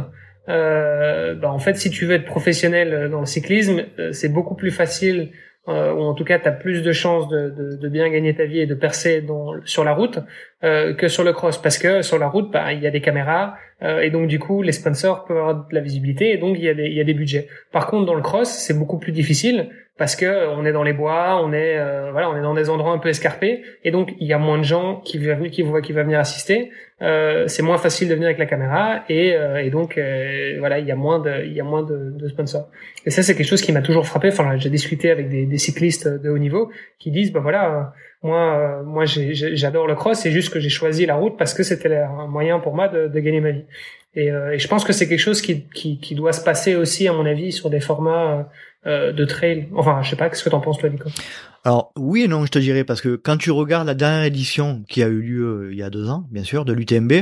euh, 0.49 1.34
bah 1.34 1.52
en 1.52 1.58
fait, 1.58 1.75
si 1.75 1.90
tu 1.90 2.04
veux 2.04 2.14
être 2.14 2.25
professionnel 2.25 3.08
dans 3.11 3.20
le 3.20 3.26
cyclisme, 3.26 3.84
euh, 3.99 4.12
c'est 4.12 4.28
beaucoup 4.28 4.56
plus 4.56 4.72
facile, 4.72 5.30
euh, 5.68 5.92
ou 5.92 6.00
en 6.00 6.14
tout 6.14 6.25
cas, 6.25 6.40
tu 6.40 6.49
as 6.49 6.52
plus 6.52 6.82
de 6.82 6.92
chances 6.92 7.28
de, 7.28 7.50
de, 7.50 7.76
de, 7.76 7.88
bien 7.88 8.11
gagner 8.11 8.34
ta 8.34 8.44
vie 8.44 8.58
et 8.58 8.66
de 8.66 8.75
percer 8.75 9.22
dans, 9.22 9.52
sur 9.64 9.84
la 9.84 9.94
route 9.94 10.18
euh, 10.64 10.94
que 10.94 11.06
sur 11.06 11.22
le 11.22 11.32
cross, 11.32 11.62
parce 11.62 11.78
que 11.78 12.02
sur 12.02 12.18
la 12.18 12.26
route, 12.26 12.50
bah, 12.50 12.72
il 12.72 12.82
y 12.82 12.87
a 12.88 12.90
des 12.90 13.00
caméras, 13.00 13.54
euh, 13.82 14.00
et 14.00 14.11
donc 14.11 14.26
du 14.26 14.40
coup, 14.40 14.62
les 14.62 14.72
sponsors 14.72 15.25
peuvent 15.25 15.37
avoir 15.37 15.68
de 15.68 15.75
la 15.75 15.80
visibilité, 15.80 16.32
et 16.32 16.38
donc 16.38 16.56
il 16.58 16.64
y 16.64 16.94
y 16.94 17.00
a 17.00 17.04
des 17.04 17.14
budgets. 17.14 17.46
Par 17.70 17.87
contre, 17.87 18.06
dans 18.06 18.14
le 18.14 18.22
cross, 18.22 18.49
c'est 18.49 18.76
beaucoup 18.76 18.99
plus 18.99 19.12
difficile 19.12 19.70
parce 19.99 20.16
que 20.16 20.49
on 20.49 20.64
est 20.64 20.72
dans 20.72 20.82
les 20.82 20.92
bois, 20.92 21.40
on 21.44 21.52
est 21.52 21.78
voilà, 22.11 22.30
on 22.30 22.37
est 22.37 22.42
dans 22.42 22.54
des 22.54 22.70
endroits 22.70 22.92
un 22.92 22.99
peu 22.99 23.08
escarpés, 23.08 23.62
et 23.84 23.90
donc 23.90 24.14
il 24.18 24.26
y 24.26 24.32
a 24.32 24.38
moins 24.38 24.58
de 24.58 24.64
gens 24.64 25.00
qui 25.04 25.18
vont 25.18 25.49
qui 25.50 25.62
vont 25.62 25.80
qui 25.80 25.92
va 25.92 26.02
venir 26.02 26.18
assister. 26.18 26.70
Euh, 27.02 27.49
c'est 27.49 27.62
moins 27.62 27.78
facile 27.78 28.08
de 28.08 28.14
venir 28.14 28.26
avec 28.26 28.38
la 28.38 28.46
caméra 28.46 29.02
et, 29.08 29.34
euh, 29.34 29.56
et 29.56 29.70
donc 29.70 29.99
euh, 29.99 30.54
voilà 30.61 30.78
il 30.78 30.87
y 30.87 30.92
a 30.92 30.94
moins 30.94 31.18
de 31.18 31.44
il 31.44 31.52
y 31.52 31.61
a 31.61 31.64
moins 31.64 31.82
de, 31.82 32.12
de 32.16 32.28
sponsors. 32.28 32.70
Et 33.04 33.11
ça 33.11 33.25
c'est 33.25 33.34
quelque 33.34 33.49
chose 33.49 33.61
qui 33.61 33.72
m'a 33.72 33.82
toujours 33.82 34.06
frappé. 34.06 34.28
Enfin 34.28 34.56
j'ai 34.56 34.70
discuté 34.70 35.11
avec 35.11 35.28
des, 35.28 35.46
des, 35.46 35.58
cyclistes 35.58 36.06
de 36.06 36.30
haut 36.30 36.38
niveau 36.38 36.70
qui 37.00 37.11
disent 37.11 37.32
bah 37.32 37.40
voilà 37.40 37.92
moi 38.22 38.82
moi 38.84 39.04
j'adore 39.04 39.88
le 39.88 39.96
cross 39.96 40.20
c'est 40.20 40.30
juste 40.30 40.52
que 40.52 40.61
j'ai 40.61 40.68
choisi 40.68 41.04
la 41.04 41.16
route 41.16 41.37
parce 41.37 41.54
que 41.54 41.64
c'était 41.64 41.92
un 41.96 42.28
moyen 42.28 42.61
pour 42.61 42.76
moi 42.76 42.87
de, 42.87 43.08
de 43.08 43.20
gagner 43.20 43.40
ma 43.40 43.50
vie. 43.50 43.64
Et, 44.14 44.26
et 44.26 44.58
je 44.58 44.68
pense 44.68 44.84
que 44.84 44.92
c'est 44.92 45.08
quelque 45.08 45.18
chose 45.18 45.42
qui, 45.42 45.64
qui, 45.70 45.99
qui 45.99 46.14
doit 46.14 46.32
se 46.32 46.44
passer 46.44 46.76
aussi 46.76 47.08
à 47.08 47.12
mon 47.12 47.26
avis 47.26 47.50
sur 47.50 47.68
des 47.68 47.80
formats 47.80 48.49
de 48.84 49.24
trail 49.24 49.68
enfin 49.76 50.02
je 50.02 50.10
sais 50.10 50.16
pas 50.16 50.28
qu'est-ce 50.28 50.44
que 50.44 50.50
t'en 50.50 50.60
penses 50.60 50.78
toi 50.78 50.88
Nico? 50.88 51.08
Alors 51.64 51.92
oui 51.96 52.22
et 52.22 52.28
non, 52.28 52.44
je 52.44 52.50
te 52.50 52.58
dirais 52.58 52.82
parce 52.82 53.00
que 53.00 53.14
quand 53.14 53.36
tu 53.36 53.52
regardes 53.52 53.86
la 53.86 53.94
dernière 53.94 54.24
édition 54.24 54.82
qui 54.88 55.00
a 55.02 55.06
eu 55.06 55.20
lieu 55.22 55.44
euh, 55.44 55.72
il 55.72 55.78
y 55.78 55.82
a 55.82 55.90
deux 55.90 56.08
ans, 56.08 56.26
bien 56.30 56.42
sûr, 56.42 56.64
de 56.64 56.72
l'UTMB. 56.72 57.12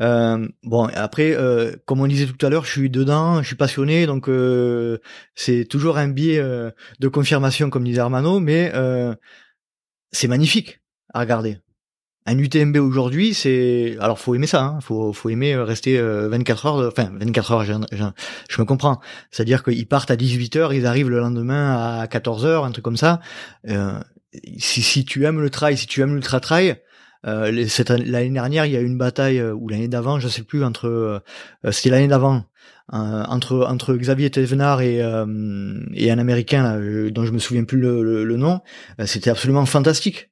Euh, 0.00 0.48
bon, 0.64 0.88
après, 0.92 1.32
euh, 1.36 1.76
comme 1.84 2.00
on 2.00 2.08
disait 2.08 2.26
tout 2.26 2.44
à 2.44 2.50
l'heure, 2.50 2.64
je 2.64 2.72
suis 2.72 2.90
dedans, 2.90 3.42
je 3.42 3.46
suis 3.46 3.56
passionné, 3.56 4.06
donc 4.06 4.28
euh, 4.28 4.98
c'est 5.36 5.66
toujours 5.66 5.98
un 5.98 6.08
biais 6.08 6.42
de 6.98 7.08
confirmation, 7.08 7.70
comme 7.70 7.84
disait 7.84 8.00
Armano, 8.00 8.40
mais 8.40 8.72
c'est 10.10 10.28
magnifique 10.28 10.80
à 11.14 11.20
regarder. 11.20 11.58
Un 12.26 12.38
UTMB 12.38 12.76
aujourd'hui, 12.76 13.34
c'est 13.34 13.96
alors 14.00 14.18
faut 14.18 14.34
aimer 14.34 14.48
ça, 14.48 14.62
hein. 14.62 14.78
faut 14.80 15.12
faut 15.12 15.28
aimer 15.28 15.56
rester 15.56 16.00
24 16.00 16.66
heures, 16.66 16.88
enfin 16.88 17.10
24 17.18 17.52
heures, 17.52 17.64
je, 17.64 17.72
je, 18.48 18.60
me 18.60 18.66
comprends. 18.66 19.00
C'est-à-dire 19.30 19.62
qu'ils 19.62 19.86
partent 19.86 20.10
à 20.10 20.16
18 20.16 20.56
heures, 20.56 20.72
ils 20.74 20.86
arrivent 20.86 21.08
le 21.08 21.20
lendemain 21.20 22.00
à 22.00 22.06
14 22.08 22.44
heures, 22.44 22.64
un 22.64 22.72
truc 22.72 22.84
comme 22.84 22.96
ça. 22.96 23.20
Euh, 23.68 23.98
si, 24.58 24.82
si 24.82 25.04
tu 25.04 25.24
aimes 25.24 25.40
le 25.40 25.50
trail, 25.50 25.76
si 25.76 25.86
tu 25.86 26.00
aimes 26.02 26.14
l'ultra 26.14 26.40
trail, 26.40 26.76
euh, 27.26 27.50
l'année 28.04 28.30
dernière, 28.30 28.66
il 28.66 28.72
y 28.72 28.76
a 28.76 28.80
eu 28.80 28.86
une 28.86 28.98
bataille 28.98 29.42
ou 29.42 29.68
l'année 29.68 29.88
d'avant, 29.88 30.18
je 30.18 30.28
sais 30.28 30.42
plus 30.42 30.64
entre, 30.64 30.88
euh, 30.88 31.20
c'était 31.70 31.90
l'année 31.90 32.08
d'avant. 32.08 32.44
entre 32.88 33.66
entre 33.66 33.94
Xavier 33.94 34.30
Thévenard 34.30 34.80
et 34.80 34.96
et 35.94 36.10
un 36.10 36.18
américain 36.18 36.62
là, 36.62 37.10
dont 37.10 37.24
je 37.24 37.32
me 37.32 37.38
souviens 37.38 37.64
plus 37.64 37.80
le, 37.80 38.24
le 38.24 38.36
nom, 38.36 38.60
c'était 39.04 39.30
absolument 39.30 39.66
fantastique 39.66 40.30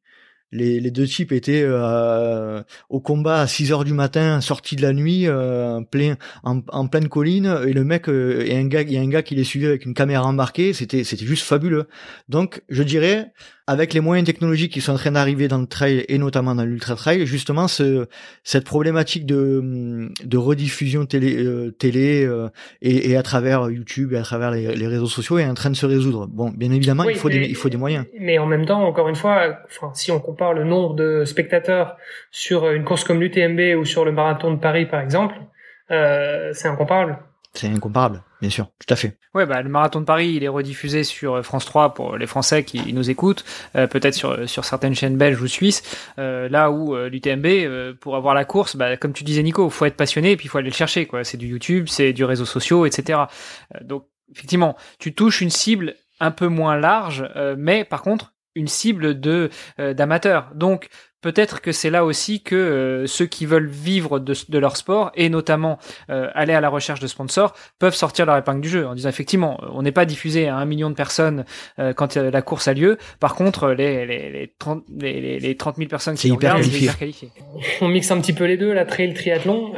les, 0.54 0.90
deux 0.90 1.06
types 1.06 1.32
étaient 1.32 1.64
euh, 1.64 2.62
au 2.88 3.00
combat 3.00 3.40
à 3.40 3.46
6 3.46 3.72
heures 3.72 3.84
du 3.84 3.92
matin, 3.92 4.40
sortis 4.40 4.76
de 4.76 4.82
la 4.82 4.92
nuit, 4.92 5.26
euh, 5.26 5.80
en, 6.42 6.86
pleine 6.86 7.08
colline, 7.08 7.58
et 7.66 7.72
le 7.72 7.84
mec 7.84 8.08
euh, 8.08 8.44
et 8.46 8.56
un 8.56 8.66
gars, 8.66 8.82
il 8.82 8.92
y 8.92 8.96
a 8.96 9.00
un 9.00 9.08
gars 9.08 9.22
qui 9.22 9.34
les 9.34 9.44
suivait 9.44 9.66
avec 9.66 9.84
une 9.84 9.94
caméra 9.94 10.24
embarquée, 10.24 10.72
c'était 10.72 11.04
c'était 11.04 11.26
juste 11.26 11.44
fabuleux. 11.44 11.88
Donc 12.28 12.62
je 12.68 12.82
dirais 12.82 13.32
avec 13.66 13.94
les 13.94 14.00
moyens 14.00 14.26
technologiques 14.26 14.72
qui 14.72 14.82
sont 14.82 14.92
en 14.92 14.96
train 14.96 15.12
d'arriver 15.12 15.48
dans 15.48 15.58
le 15.58 15.66
trail 15.66 16.04
et 16.08 16.18
notamment 16.18 16.54
dans 16.54 16.64
l'ultra 16.64 16.96
trail, 16.96 17.26
justement, 17.26 17.66
ce, 17.66 18.06
cette 18.42 18.64
problématique 18.64 19.24
de, 19.24 20.10
de 20.22 20.36
rediffusion 20.36 21.06
télé, 21.06 21.42
euh, 21.42 21.70
télé 21.70 22.26
euh, 22.26 22.48
et, 22.82 23.10
et, 23.10 23.16
à 23.16 23.22
travers 23.22 23.70
YouTube 23.70 24.12
et 24.12 24.18
à 24.18 24.22
travers 24.22 24.50
les, 24.50 24.74
les, 24.74 24.86
réseaux 24.86 25.06
sociaux 25.06 25.38
est 25.38 25.46
en 25.46 25.54
train 25.54 25.70
de 25.70 25.76
se 25.76 25.86
résoudre. 25.86 26.26
Bon, 26.26 26.50
bien 26.50 26.70
évidemment, 26.72 27.04
il 27.04 27.16
faut 27.16 27.30
des, 27.30 27.46
il 27.46 27.56
faut 27.56 27.70
des 27.70 27.78
moyens. 27.78 28.04
Mais 28.18 28.38
en 28.38 28.46
même 28.46 28.66
temps, 28.66 28.82
encore 28.84 29.08
une 29.08 29.16
fois, 29.16 29.58
enfin, 29.66 29.90
si 29.94 30.12
on 30.12 30.20
compare 30.20 30.52
le 30.52 30.64
nombre 30.64 30.94
de 30.94 31.24
spectateurs 31.24 31.96
sur 32.30 32.70
une 32.70 32.84
course 32.84 33.04
comme 33.04 33.20
l'UTMB 33.20 33.78
ou 33.78 33.86
sur 33.86 34.04
le 34.04 34.12
marathon 34.12 34.52
de 34.52 34.58
Paris, 34.58 34.84
par 34.84 35.00
exemple, 35.00 35.36
euh, 35.90 36.50
c'est 36.52 36.68
incomparable. 36.68 37.18
C'est 37.54 37.68
incomparable, 37.68 38.22
bien 38.44 38.50
sûr, 38.50 38.66
tout 38.78 38.92
à 38.92 38.96
fait. 38.96 39.16
Ouais, 39.32 39.46
bah 39.46 39.62
le 39.62 39.70
marathon 39.70 40.00
de 40.00 40.04
Paris, 40.04 40.34
il 40.34 40.44
est 40.44 40.48
rediffusé 40.48 41.02
sur 41.02 41.36
euh, 41.36 41.42
France 41.42 41.64
3 41.64 41.94
pour 41.94 42.18
les 42.18 42.26
Français 42.26 42.62
qui 42.62 42.92
nous 42.92 43.08
écoutent, 43.08 43.42
euh, 43.74 43.86
peut-être 43.86 44.14
sur 44.46 44.64
certaines 44.66 44.94
chaînes 44.94 45.16
belges 45.16 45.40
ou 45.40 45.46
suisses. 45.46 45.82
Euh, 46.18 46.46
là 46.50 46.70
où 46.70 46.94
euh, 46.94 47.08
l'UTMB, 47.08 47.46
euh, 47.46 47.94
pour 47.98 48.16
avoir 48.16 48.34
la 48.34 48.44
course, 48.44 48.76
bah, 48.76 48.98
comme 48.98 49.14
tu 49.14 49.24
disais 49.24 49.42
Nico, 49.42 49.70
faut 49.70 49.86
être 49.86 49.96
passionné 49.96 50.32
et 50.32 50.36
puis 50.36 50.44
il 50.44 50.48
faut 50.50 50.58
aller 50.58 50.68
le 50.68 50.74
chercher. 50.74 51.06
quoi. 51.06 51.24
C'est 51.24 51.38
du 51.38 51.46
YouTube, 51.46 51.86
c'est 51.88 52.12
du 52.12 52.22
réseaux 52.22 52.44
sociaux, 52.44 52.84
etc. 52.84 53.20
donc 53.80 54.04
effectivement, 54.30 54.76
tu 54.98 55.14
touches 55.14 55.40
une 55.40 55.48
cible 55.48 55.94
un 56.20 56.30
peu 56.30 56.48
moins 56.48 56.76
large, 56.76 57.26
mais 57.56 57.84
par 57.84 58.02
contre 58.02 58.34
une 58.54 58.68
cible 58.68 59.18
de 59.20 59.48
d'amateurs. 59.78 60.50
Donc 60.54 60.88
peut-être 61.24 61.62
que 61.62 61.72
c'est 61.72 61.88
là 61.88 62.04
aussi 62.04 62.42
que 62.42 62.54
euh, 62.54 63.06
ceux 63.06 63.24
qui 63.24 63.46
veulent 63.46 63.66
vivre 63.66 64.18
de, 64.18 64.34
de 64.46 64.58
leur 64.58 64.76
sport 64.76 65.10
et 65.14 65.30
notamment 65.30 65.78
euh, 66.10 66.28
aller 66.34 66.52
à 66.52 66.60
la 66.60 66.68
recherche 66.68 67.00
de 67.00 67.06
sponsors 67.06 67.54
peuvent 67.78 67.94
sortir 67.94 68.26
leur 68.26 68.36
épingle 68.36 68.60
du 68.60 68.68
jeu 68.68 68.86
en 68.86 68.94
disant 68.94 69.08
effectivement 69.08 69.58
on 69.72 69.80
n'est 69.80 69.90
pas 69.90 70.04
diffusé 70.04 70.48
à 70.48 70.56
un 70.56 70.66
million 70.66 70.90
de 70.90 70.94
personnes 70.94 71.46
euh, 71.78 71.94
quand 71.94 72.16
la 72.16 72.42
course 72.42 72.68
a 72.68 72.74
lieu. 72.74 72.98
Par 73.20 73.36
contre 73.36 73.70
les 73.70 74.04
les 74.04 74.30
les 74.30 74.54
30 74.58 74.84
les, 75.00 75.38
les 75.40 75.56
30 75.56 75.76
000 75.76 75.88
personnes 75.88 76.14
qui 76.14 76.28
hyper 76.28 76.56
regardent 76.56 76.74
hyper 76.74 76.98
qualifiées 76.98 77.30
on 77.80 77.88
mixe 77.88 78.10
un 78.10 78.20
petit 78.20 78.34
peu 78.34 78.44
les 78.44 78.58
deux 78.58 78.74
la 78.74 78.84
trail 78.84 79.14
triathlon. 79.14 79.72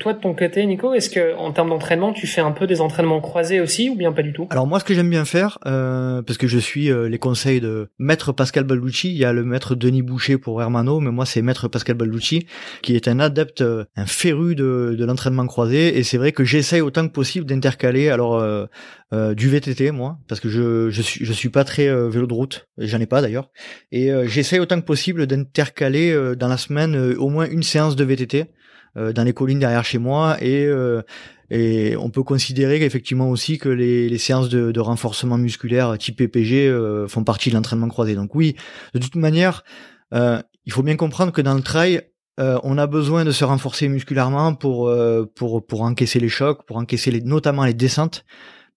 Toi 0.00 0.14
de 0.14 0.18
ton 0.18 0.32
côté 0.32 0.64
Nico 0.64 0.94
est-ce 0.94 1.10
que 1.10 1.36
en 1.36 1.52
termes 1.52 1.68
d'entraînement 1.68 2.14
tu 2.14 2.26
fais 2.26 2.40
un 2.40 2.52
peu 2.52 2.66
des 2.66 2.80
entraînements 2.80 3.20
croisés 3.20 3.60
aussi 3.60 3.90
ou 3.90 3.96
bien 3.96 4.12
pas 4.12 4.22
du 4.22 4.32
tout? 4.32 4.46
Alors 4.48 4.66
moi 4.66 4.80
ce 4.80 4.86
que 4.86 4.94
j'aime 4.94 5.10
bien 5.10 5.26
faire 5.26 5.58
parce 5.62 6.38
que 6.38 6.46
je 6.46 6.58
suis 6.58 6.90
les 6.90 7.18
conseils 7.18 7.60
de 7.60 7.90
maître 7.98 8.32
Pascal 8.32 8.64
Balducci 8.64 9.10
il 9.10 9.18
y 9.18 9.26
a 9.26 9.34
le 9.34 9.44
maître 9.44 9.74
Denis 9.74 10.00
Boucher 10.00 10.38
pour 10.38 10.62
mais 10.70 11.10
moi 11.10 11.26
c'est 11.26 11.42
Maître 11.42 11.68
Pascal 11.68 11.96
Balducci, 11.96 12.46
qui 12.82 12.96
est 12.96 13.08
un 13.08 13.20
adepte, 13.20 13.60
euh, 13.60 13.84
un 13.96 14.06
féru 14.06 14.54
de, 14.54 14.94
de 14.98 15.04
l'entraînement 15.04 15.46
croisé, 15.46 15.98
et 15.98 16.02
c'est 16.02 16.18
vrai 16.18 16.32
que 16.32 16.44
j'essaye 16.44 16.80
autant 16.80 17.06
que 17.06 17.12
possible 17.12 17.46
d'intercaler, 17.46 18.08
alors 18.08 18.36
euh, 18.36 18.66
euh, 19.12 19.34
du 19.34 19.48
VTT 19.48 19.90
moi, 19.90 20.18
parce 20.28 20.40
que 20.40 20.48
je 20.48 20.90
je 20.90 21.02
suis 21.02 21.24
je 21.24 21.32
suis 21.32 21.48
pas 21.48 21.64
très 21.64 21.86
vélo 22.08 22.26
de 22.26 22.34
route, 22.34 22.68
j'en 22.78 23.00
ai 23.00 23.06
pas 23.06 23.20
d'ailleurs, 23.20 23.50
et 23.92 24.10
j'essaye 24.26 24.60
autant 24.60 24.80
que 24.80 24.86
possible 24.86 25.26
d'intercaler 25.26 26.34
dans 26.36 26.48
la 26.48 26.56
semaine 26.56 27.14
au 27.18 27.28
moins 27.28 27.48
une 27.48 27.62
séance 27.62 27.96
de 27.96 28.04
VTT 28.04 28.46
dans 28.96 29.24
les 29.24 29.32
collines 29.32 29.58
derrière 29.58 29.84
chez 29.84 29.98
moi, 29.98 30.36
et 30.40 30.68
et 31.52 31.96
on 31.96 32.10
peut 32.10 32.22
considérer 32.22 32.78
qu'effectivement 32.78 33.28
aussi 33.28 33.58
que 33.58 33.68
les, 33.68 34.18
séances 34.18 34.48
de, 34.48 34.80
renforcement 34.80 35.36
musculaire 35.36 35.98
type 35.98 36.16
PPG 36.16 36.72
font 37.08 37.24
partie 37.24 37.50
de 37.50 37.56
l'entraînement 37.56 37.88
croisé. 37.88 38.14
Donc 38.14 38.34
oui, 38.36 38.54
de 38.94 39.00
toute 39.00 39.16
manière, 39.16 39.64
il 40.66 40.72
faut 40.72 40.82
bien 40.82 40.96
comprendre 40.96 41.32
que 41.32 41.40
dans 41.40 41.54
le 41.54 41.62
trail, 41.62 42.02
euh, 42.38 42.58
on 42.62 42.78
a 42.78 42.86
besoin 42.86 43.24
de 43.24 43.32
se 43.32 43.44
renforcer 43.44 43.88
musculairement 43.88 44.54
pour 44.54 44.88
euh, 44.88 45.24
pour 45.34 45.66
pour 45.66 45.82
encaisser 45.82 46.20
les 46.20 46.28
chocs, 46.28 46.64
pour 46.66 46.76
encaisser 46.76 47.10
les, 47.10 47.20
notamment 47.20 47.64
les 47.64 47.74
descentes 47.74 48.24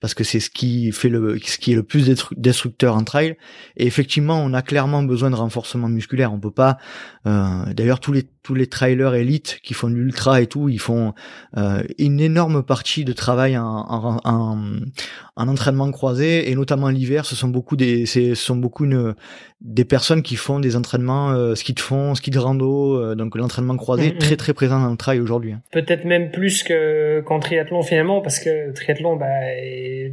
parce 0.04 0.16
que 0.16 0.26
c'est 0.26 0.42
ce 0.42 0.50
qui 0.50 0.92
fait 0.92 1.08
le 1.08 1.40
ce 1.42 1.58
qui 1.58 1.72
est 1.72 1.76
le 1.76 1.84
plus 1.84 2.12
destructeur 2.36 2.94
en 2.94 3.06
trail. 3.06 3.38
Et 3.78 3.88
effectivement 3.88 4.38
on 4.44 4.54
a 4.54 4.62
clairement 4.62 5.02
besoin 5.02 5.30
de 5.30 5.36
renforcement 5.36 5.88
musculaire. 5.88 6.34
On 6.34 6.42
peut 6.42 6.52
pas 6.52 6.78
euh, 7.26 7.72
d'ailleurs 7.74 8.02
tous 8.02 8.12
les 8.12 8.24
tous 8.44 8.54
les 8.54 8.68
trailers 8.68 9.16
élites 9.16 9.62
qui 9.64 9.74
font 9.74 9.90
de 9.90 9.96
l'ultra 9.96 10.42
et 10.42 10.48
tout 10.48 10.68
ils 10.68 10.82
font 10.82 11.14
euh, 11.56 11.84
une 12.00 12.20
énorme 12.20 12.64
partie 12.64 13.06
de 13.06 13.14
travail 13.14 13.58
en, 13.58 13.64
en, 13.66 14.20
en, 14.26 14.82
en 15.36 15.48
entraînement 15.48 15.90
croisé 15.92 16.52
et 16.52 16.56
notamment 16.56 16.90
l'hiver 16.90 17.26
ce 17.26 17.36
sont 17.36 17.48
beaucoup 17.48 17.76
des 17.76 18.06
ce 18.06 18.36
sont 18.36 18.56
beaucoup 18.56 18.86
une, 18.86 19.16
des 19.62 19.86
personnes 19.86 20.22
qui 20.22 20.36
font 20.36 20.60
des 20.60 20.76
entraînements 20.76 21.32
euh, 21.32 21.56
ski 21.56 21.74
de 21.74 21.80
fond 21.80 22.14
ski 22.16 22.30
de 22.30 22.38
rando 22.38 22.98
euh, 22.98 23.16
donc 23.16 23.36
l'entraînement 23.36 23.76
croisé 23.76 24.08
est 24.08 24.20
très 24.20 24.36
très 24.36 24.54
présent 24.54 24.80
dans 24.80 24.92
le 24.92 24.98
trail 24.98 25.20
aujourd'hui 25.20 25.54
hein. 25.54 25.62
peut-être 25.72 26.06
même 26.06 26.32
plus 26.32 26.64
que 26.64 27.22
qu'en 27.22 27.40
triathlon 27.40 27.82
finalement 27.82 28.22
parce 28.22 28.40
que 28.40 28.72
triathlon 28.74 29.16
bah 29.16 29.26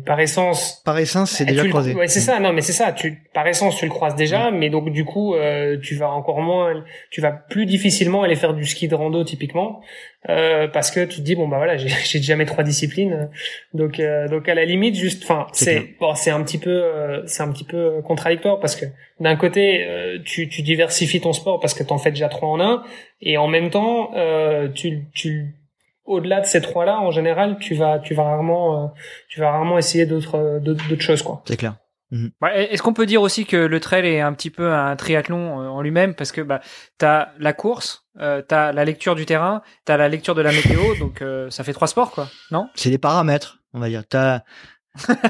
par 0.04 0.20
essence. 0.20 0.83
Par 0.85 0.98
essence, 0.98 1.30
c'est 1.30 1.44
déjà 1.44 1.66
croisé. 1.68 1.94
Ouais, 1.94 2.09
c'est 2.09 2.20
ça. 2.20 2.40
Non, 2.40 2.52
mais 2.52 2.61
c'est 2.61 2.72
ça. 2.72 2.92
Tu, 2.92 3.22
par 3.33 3.46
essence, 3.46 3.76
tu 3.76 3.85
le 3.85 3.90
croises 3.90 4.16
déjà, 4.16 4.50
mais 4.50 4.70
donc 4.70 4.90
du 4.90 5.04
coup, 5.04 5.35
euh, 5.35 5.78
tu 5.80 5.94
vas 5.94 6.11
encore 6.11 6.40
moins, 6.40 6.85
tu 7.11 7.20
vas 7.20 7.33
plus 7.33 7.66
difficilement 7.66 8.22
aller 8.22 8.37
faire 8.37 8.54
du 8.54 8.64
ski 8.64 8.88
de 8.88 8.94
rando 8.94 9.24
typiquement, 9.24 9.80
euh, 10.28 10.68
parce 10.68 10.90
que 10.90 11.04
tu 11.04 11.16
te 11.16 11.22
dis 11.22 11.35
bon 11.35 11.48
bah 11.48 11.56
voilà, 11.56 11.76
j'ai 11.76 11.88
déjà 12.18 12.37
mes 12.37 12.46
trois 12.46 12.64
disciplines, 12.64 13.30
donc 13.72 13.98
euh, 13.98 14.28
donc 14.28 14.48
à 14.48 14.54
la 14.54 14.64
limite 14.64 14.94
juste, 14.94 15.22
enfin 15.22 15.46
c'est 15.52 15.96
bon, 15.98 16.14
c'est 16.14 16.30
un 16.30 16.42
petit 16.42 16.59
peu, 16.59 16.70
euh, 16.70 17.22
c'est 17.26 17.42
un 17.42 17.50
petit 17.52 17.64
peu 17.64 18.02
contradictoire 18.02 18.61
parce 18.61 18.76
que 18.76 18.87
d'un 19.18 19.37
côté, 19.37 19.85
euh, 19.87 20.18
tu, 20.24 20.48
tu 20.48 20.62
diversifies 20.62 21.20
ton 21.20 21.33
sport 21.33 21.61
parce 21.61 21.74
que 21.74 21.83
t'en 21.83 21.98
fais 21.98 22.11
déjà 22.11 22.28
trois 22.28 22.48
en 22.48 22.61
un, 22.61 22.83
et 23.20 23.38
en 23.38 23.48
même 23.48 23.70
temps, 23.70 24.12
tu 24.74 25.04
tu 25.14 25.56
au-delà 26.11 26.40
de 26.40 26.46
ces 26.46 26.61
trois-là, 26.61 27.00
en 27.00 27.12
général, 27.12 27.59
tu 27.61 27.74
vas, 27.74 28.00
tu 28.00 28.14
vas 28.14 28.24
rarement, 28.24 28.85
euh, 28.85 28.87
tu 29.28 29.38
vas 29.40 29.52
rarement 29.52 29.78
essayer 29.78 30.06
d'autres, 30.06 30.37
euh, 30.37 30.59
d'autres 30.59 31.00
choses, 31.00 31.22
quoi. 31.22 31.42
C'est 31.46 31.56
clair. 31.56 31.76
Mhm. 32.10 32.30
Est-ce 32.54 32.82
qu'on 32.82 32.92
peut 32.92 33.06
dire 33.06 33.22
aussi 33.22 33.46
que 33.46 33.56
le 33.56 33.80
trail 33.80 34.06
est 34.06 34.20
un 34.20 34.32
petit 34.32 34.50
peu 34.50 34.72
un 34.72 34.96
triathlon 34.96 35.60
euh, 35.60 35.68
en 35.68 35.80
lui-même? 35.80 36.14
Parce 36.14 36.32
que 36.32 36.40
bah 36.40 36.60
t'as 36.98 37.28
la 37.38 37.52
course, 37.52 38.06
euh, 38.18 38.42
t'as 38.42 38.72
la 38.72 38.84
lecture 38.84 39.14
du 39.14 39.26
terrain, 39.26 39.62
t'as 39.84 39.96
la 39.96 40.08
lecture 40.08 40.34
de 40.34 40.42
la 40.42 40.52
météo, 40.52 40.80
donc 40.98 41.22
ça 41.50 41.64
fait 41.64 41.72
trois 41.72 41.88
sports 41.88 42.10
quoi, 42.10 42.28
non? 42.50 42.68
C'est 42.74 42.90
des 42.90 42.98
paramètres, 42.98 43.58
on 43.72 43.80
va 43.80 43.88
dire. 43.88 44.02
T'as 44.08 44.42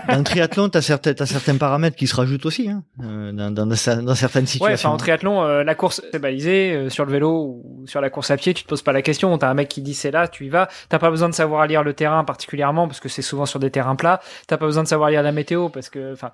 dans 0.09 0.17
le 0.17 0.25
triathlon, 0.25 0.71
t'as 0.71 0.81
certains, 0.81 1.13
as 1.19 1.27
certains 1.27 1.57
paramètres 1.57 1.97
qui 1.97 2.07
se 2.07 2.17
rajoutent 2.17 2.47
aussi, 2.47 2.71
hein, 2.71 2.83
euh, 3.03 3.31
dans, 3.31 3.51
dans, 3.51 3.67
dans, 3.67 3.75
certaines 4.15 4.47
situations. 4.47 4.65
Ouais, 4.65 4.73
enfin 4.73 4.89
en 4.89 4.97
triathlon, 4.97 5.43
euh, 5.43 5.63
la 5.63 5.75
course 5.75 6.01
c'est 6.11 6.19
balisé 6.19 6.73
euh, 6.73 6.89
sur 6.89 7.05
le 7.05 7.13
vélo 7.13 7.63
ou 7.63 7.87
sur 7.87 8.01
la 8.01 8.09
course 8.09 8.31
à 8.31 8.39
pied, 8.39 8.55
tu 8.55 8.65
te 8.65 8.69
poses 8.69 8.81
pas 8.81 8.93
la 8.93 9.03
question. 9.03 9.37
T'as 9.37 9.51
un 9.51 9.55
mec 9.55 9.69
qui 9.69 9.83
dit 9.83 9.93
c'est 9.93 10.11
là, 10.11 10.29
tu 10.29 10.47
y 10.47 10.49
vas. 10.49 10.69
T'as 10.89 10.99
pas 10.99 11.11
besoin 11.11 11.29
de 11.29 11.35
savoir 11.35 11.67
lire 11.67 11.83
le 11.83 11.93
terrain 11.93 12.25
particulièrement 12.25 12.89
parce 12.89 13.01
que 13.01 13.11
c'est 13.11 13.21
souvent 13.21 13.45
sur 13.45 13.61
des 13.61 13.71
terrains 13.71 13.97
plats. 13.97 14.21
T'as 14.47 14.57
pas 14.57 14.65
besoin 14.65 14.83
de 14.83 14.89
savoir 14.89 15.11
lire 15.11 15.23
la 15.23 15.33
météo 15.33 15.69
parce 15.69 15.91
que, 15.91 16.15
enfin, 16.15 16.31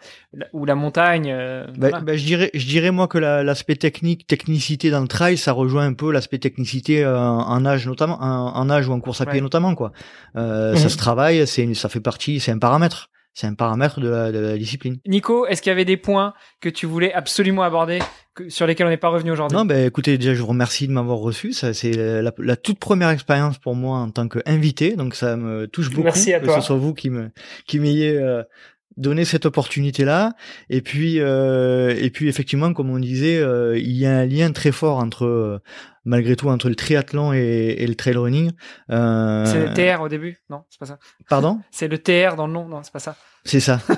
ou 0.52 0.64
la 0.64 0.76
montagne. 0.76 1.36
Bah, 1.76 2.00
bah, 2.00 2.16
je 2.16 2.24
dirais, 2.24 2.50
je 2.54 2.66
dirais 2.66 2.92
moi 2.92 3.08
que 3.08 3.18
l'aspect 3.18 3.76
technique, 3.76 4.28
technicité 4.28 4.90
dans 4.90 5.00
le 5.00 5.08
trail, 5.08 5.36
ça 5.36 5.50
rejoint 5.50 5.84
un 5.84 5.94
peu 5.94 6.12
l'aspect 6.12 6.38
technicité 6.38 7.04
en 7.04 7.66
âge 7.66 7.88
notamment, 7.88 8.18
en, 8.20 8.70
âge 8.70 8.88
ou 8.88 8.92
en 8.92 9.00
course 9.00 9.20
à 9.20 9.26
pied 9.26 9.40
notamment 9.40 9.74
quoi. 9.74 9.90
Ça 10.34 10.88
se 10.88 10.96
travaille, 10.96 11.44
c'est, 11.46 11.74
ça 11.74 11.88
fait 11.88 12.00
partie, 12.00 12.38
c'est 12.38 12.52
un 12.52 12.58
paramètre 12.58 13.10
c'est 13.36 13.46
un 13.46 13.52
paramètre 13.52 14.00
de 14.00 14.08
la, 14.08 14.56
discipline. 14.56 14.96
Nico, 15.06 15.46
est-ce 15.46 15.60
qu'il 15.60 15.68
y 15.68 15.72
avait 15.72 15.84
des 15.84 15.98
points 15.98 16.32
que 16.62 16.70
tu 16.70 16.86
voulais 16.86 17.12
absolument 17.12 17.64
aborder 17.64 17.98
sur 18.48 18.66
lesquels 18.66 18.86
on 18.86 18.90
n'est 18.90 18.96
pas 18.96 19.10
revenu 19.10 19.30
aujourd'hui? 19.30 19.58
Non, 19.58 19.66
ben 19.66 19.86
écoutez, 19.86 20.16
déjà 20.16 20.32
je 20.32 20.40
vous 20.40 20.46
remercie 20.46 20.88
de 20.88 20.92
m'avoir 20.92 21.18
reçu. 21.18 21.52
Ça, 21.52 21.74
c'est 21.74 21.92
la, 21.92 22.56
toute 22.56 22.78
première 22.78 23.10
expérience 23.10 23.58
pour 23.58 23.74
moi 23.74 23.98
en 23.98 24.10
tant 24.10 24.26
qu'invité, 24.26 24.96
donc 24.96 25.14
ça 25.14 25.36
me 25.36 25.66
touche 25.66 25.90
beaucoup 25.90 26.04
Merci 26.04 26.32
à 26.32 26.40
que 26.40 26.50
ce 26.50 26.62
soit 26.62 26.76
vous 26.76 26.94
qui 26.94 27.10
me 27.10 27.30
qui 27.66 27.78
m'ayez 27.78 28.16
euh, 28.16 28.42
donné 28.96 29.24
cette 29.24 29.46
opportunité 29.46 30.04
là. 30.04 30.32
Et 30.70 30.80
puis 30.80 31.20
euh, 31.20 31.94
et 31.98 32.10
puis 32.10 32.28
effectivement, 32.28 32.72
comme 32.72 32.90
on 32.90 32.98
disait, 32.98 33.38
euh, 33.38 33.78
il 33.78 33.96
y 33.96 34.06
a 34.06 34.18
un 34.18 34.26
lien 34.26 34.52
très 34.52 34.72
fort 34.72 34.98
entre 34.98 35.60
malgré 36.04 36.36
tout 36.36 36.48
entre 36.48 36.68
le 36.68 36.74
triathlon 36.76 37.32
et, 37.32 37.84
le 37.86 37.94
trail 37.94 38.16
running. 38.16 38.52
Euh... 38.90 39.44
C'est 39.44 39.66
le 39.66 39.74
TR 39.74 40.00
au 40.00 40.08
début, 40.08 40.38
non 40.48 40.64
C'est 40.70 40.78
pas 40.78 40.86
ça. 40.86 40.98
Pardon? 41.28 41.60
C'est 41.70 41.88
le 41.88 41.98
TR 41.98 42.36
dans 42.36 42.46
le 42.46 42.52
nom, 42.52 42.68
non 42.68 42.82
C'est 42.82 42.92
pas 42.92 43.00
ça. 43.00 43.16
C'est 43.44 43.60
ça. 43.60 43.80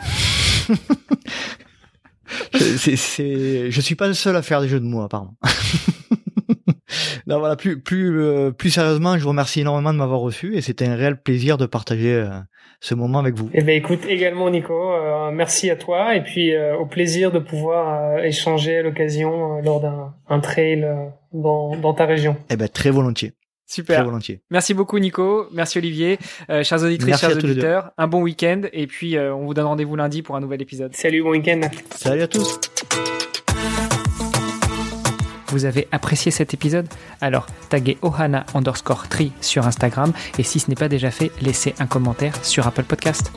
je, 2.54 2.96
c'est, 2.96 3.70
je 3.70 3.80
suis 3.80 3.94
pas 3.94 4.08
le 4.08 4.14
seul 4.14 4.36
à 4.36 4.42
faire 4.42 4.60
des 4.60 4.68
jeux 4.68 4.80
de 4.80 4.84
mots 4.84 5.02
apparemment. 5.02 5.36
non, 7.26 7.38
voilà, 7.38 7.56
plus 7.56 7.80
plus 7.80 8.20
euh, 8.20 8.50
plus 8.50 8.70
sérieusement, 8.70 9.16
je 9.18 9.22
vous 9.22 9.28
remercie 9.28 9.60
énormément 9.60 9.92
de 9.92 9.98
m'avoir 9.98 10.20
reçu 10.20 10.56
et 10.56 10.62
c'était 10.62 10.86
un 10.86 10.96
réel 10.96 11.20
plaisir 11.20 11.58
de 11.58 11.66
partager 11.66 12.14
euh, 12.14 12.30
ce 12.80 12.94
moment 12.94 13.18
avec 13.18 13.34
vous. 13.34 13.50
Eh 13.54 13.62
ben 13.62 13.76
écoute 13.76 14.00
également 14.08 14.50
Nico, 14.50 14.74
euh, 14.74 15.30
merci 15.32 15.70
à 15.70 15.76
toi 15.76 16.14
et 16.14 16.22
puis 16.22 16.52
au 16.78 16.86
plaisir 16.86 17.32
de 17.32 17.38
pouvoir 17.38 18.18
échanger 18.24 18.78
à 18.78 18.82
l'occasion 18.82 19.60
lors 19.60 19.80
d'un 19.80 20.14
un 20.28 20.40
trail 20.40 20.86
dans 21.32 21.76
dans 21.76 21.94
ta 21.94 22.06
région. 22.06 22.36
Eh 22.50 22.56
ben 22.56 22.68
très 22.68 22.90
volontiers. 22.90 23.32
Super. 23.66 23.96
Très 23.96 24.04
volontiers. 24.04 24.40
Merci 24.50 24.72
beaucoup 24.72 24.98
Nico, 24.98 25.46
merci 25.52 25.78
Olivier, 25.78 26.18
chers 26.62 26.82
auditrices, 26.82 27.20
chers 27.20 27.36
auditeurs, 27.36 27.90
un 27.98 28.06
bon 28.06 28.22
week-end 28.22 28.62
et 28.72 28.86
puis 28.86 29.18
on 29.18 29.44
vous 29.44 29.54
donne 29.54 29.66
rendez-vous 29.66 29.96
lundi 29.96 30.22
pour 30.22 30.36
un 30.36 30.40
nouvel 30.40 30.62
épisode. 30.62 30.94
Salut, 30.94 31.22
bon 31.22 31.30
week-end. 31.30 31.60
Salut 31.90 32.22
à 32.22 32.28
tous. 32.28 32.60
Vous 35.50 35.64
avez 35.64 35.88
apprécié 35.92 36.30
cet 36.30 36.52
épisode 36.52 36.86
Alors 37.20 37.46
taguez 37.70 37.96
Ohana 38.02 38.44
underscore 38.54 39.08
tree 39.08 39.32
sur 39.40 39.66
Instagram 39.66 40.12
et 40.38 40.42
si 40.42 40.60
ce 40.60 40.68
n'est 40.68 40.74
pas 40.74 40.88
déjà 40.88 41.10
fait, 41.10 41.30
laissez 41.40 41.74
un 41.78 41.86
commentaire 41.86 42.44
sur 42.44 42.66
Apple 42.66 42.84
Podcast. 42.84 43.32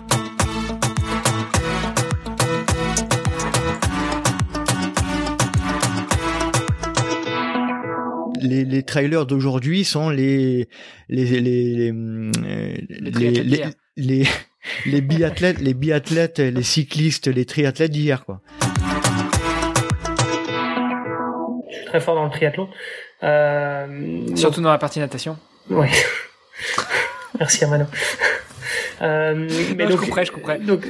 Les, 8.41 8.65
les, 8.65 8.83
trailers 8.83 9.25
d'aujourd'hui 9.25 9.85
sont 9.85 10.09
les 10.09 10.67
les 11.07 11.39
les 11.39 11.91
les, 11.91 13.23
les, 13.23 13.63
les, 13.95 14.27
les 14.87 15.01
biathlètes 15.01 15.61
les 15.61 15.73
biathlètes 15.73 16.39
les 16.39 16.63
cyclistes 16.63 17.27
les 17.27 17.45
triathlètes 17.45 17.91
d'hier 17.91 18.25
quoi 18.25 18.41
très 21.91 21.99
fort 21.99 22.15
dans 22.15 22.23
le 22.23 22.29
triathlon. 22.29 22.69
Euh, 23.23 24.21
Surtout 24.35 24.61
dans 24.61 24.71
la 24.71 24.77
partie 24.77 24.99
natation. 24.99 25.37
Oui. 25.69 25.87
Merci 27.39 27.63
Armano. 27.63 27.85
Euh, 29.03 29.33
mais 29.75 29.87
donc, 29.87 29.99
je 29.99 30.05
couperai, 30.05 30.25
je 30.25 30.31
couperai. 30.31 30.59
Donc, 30.59 30.85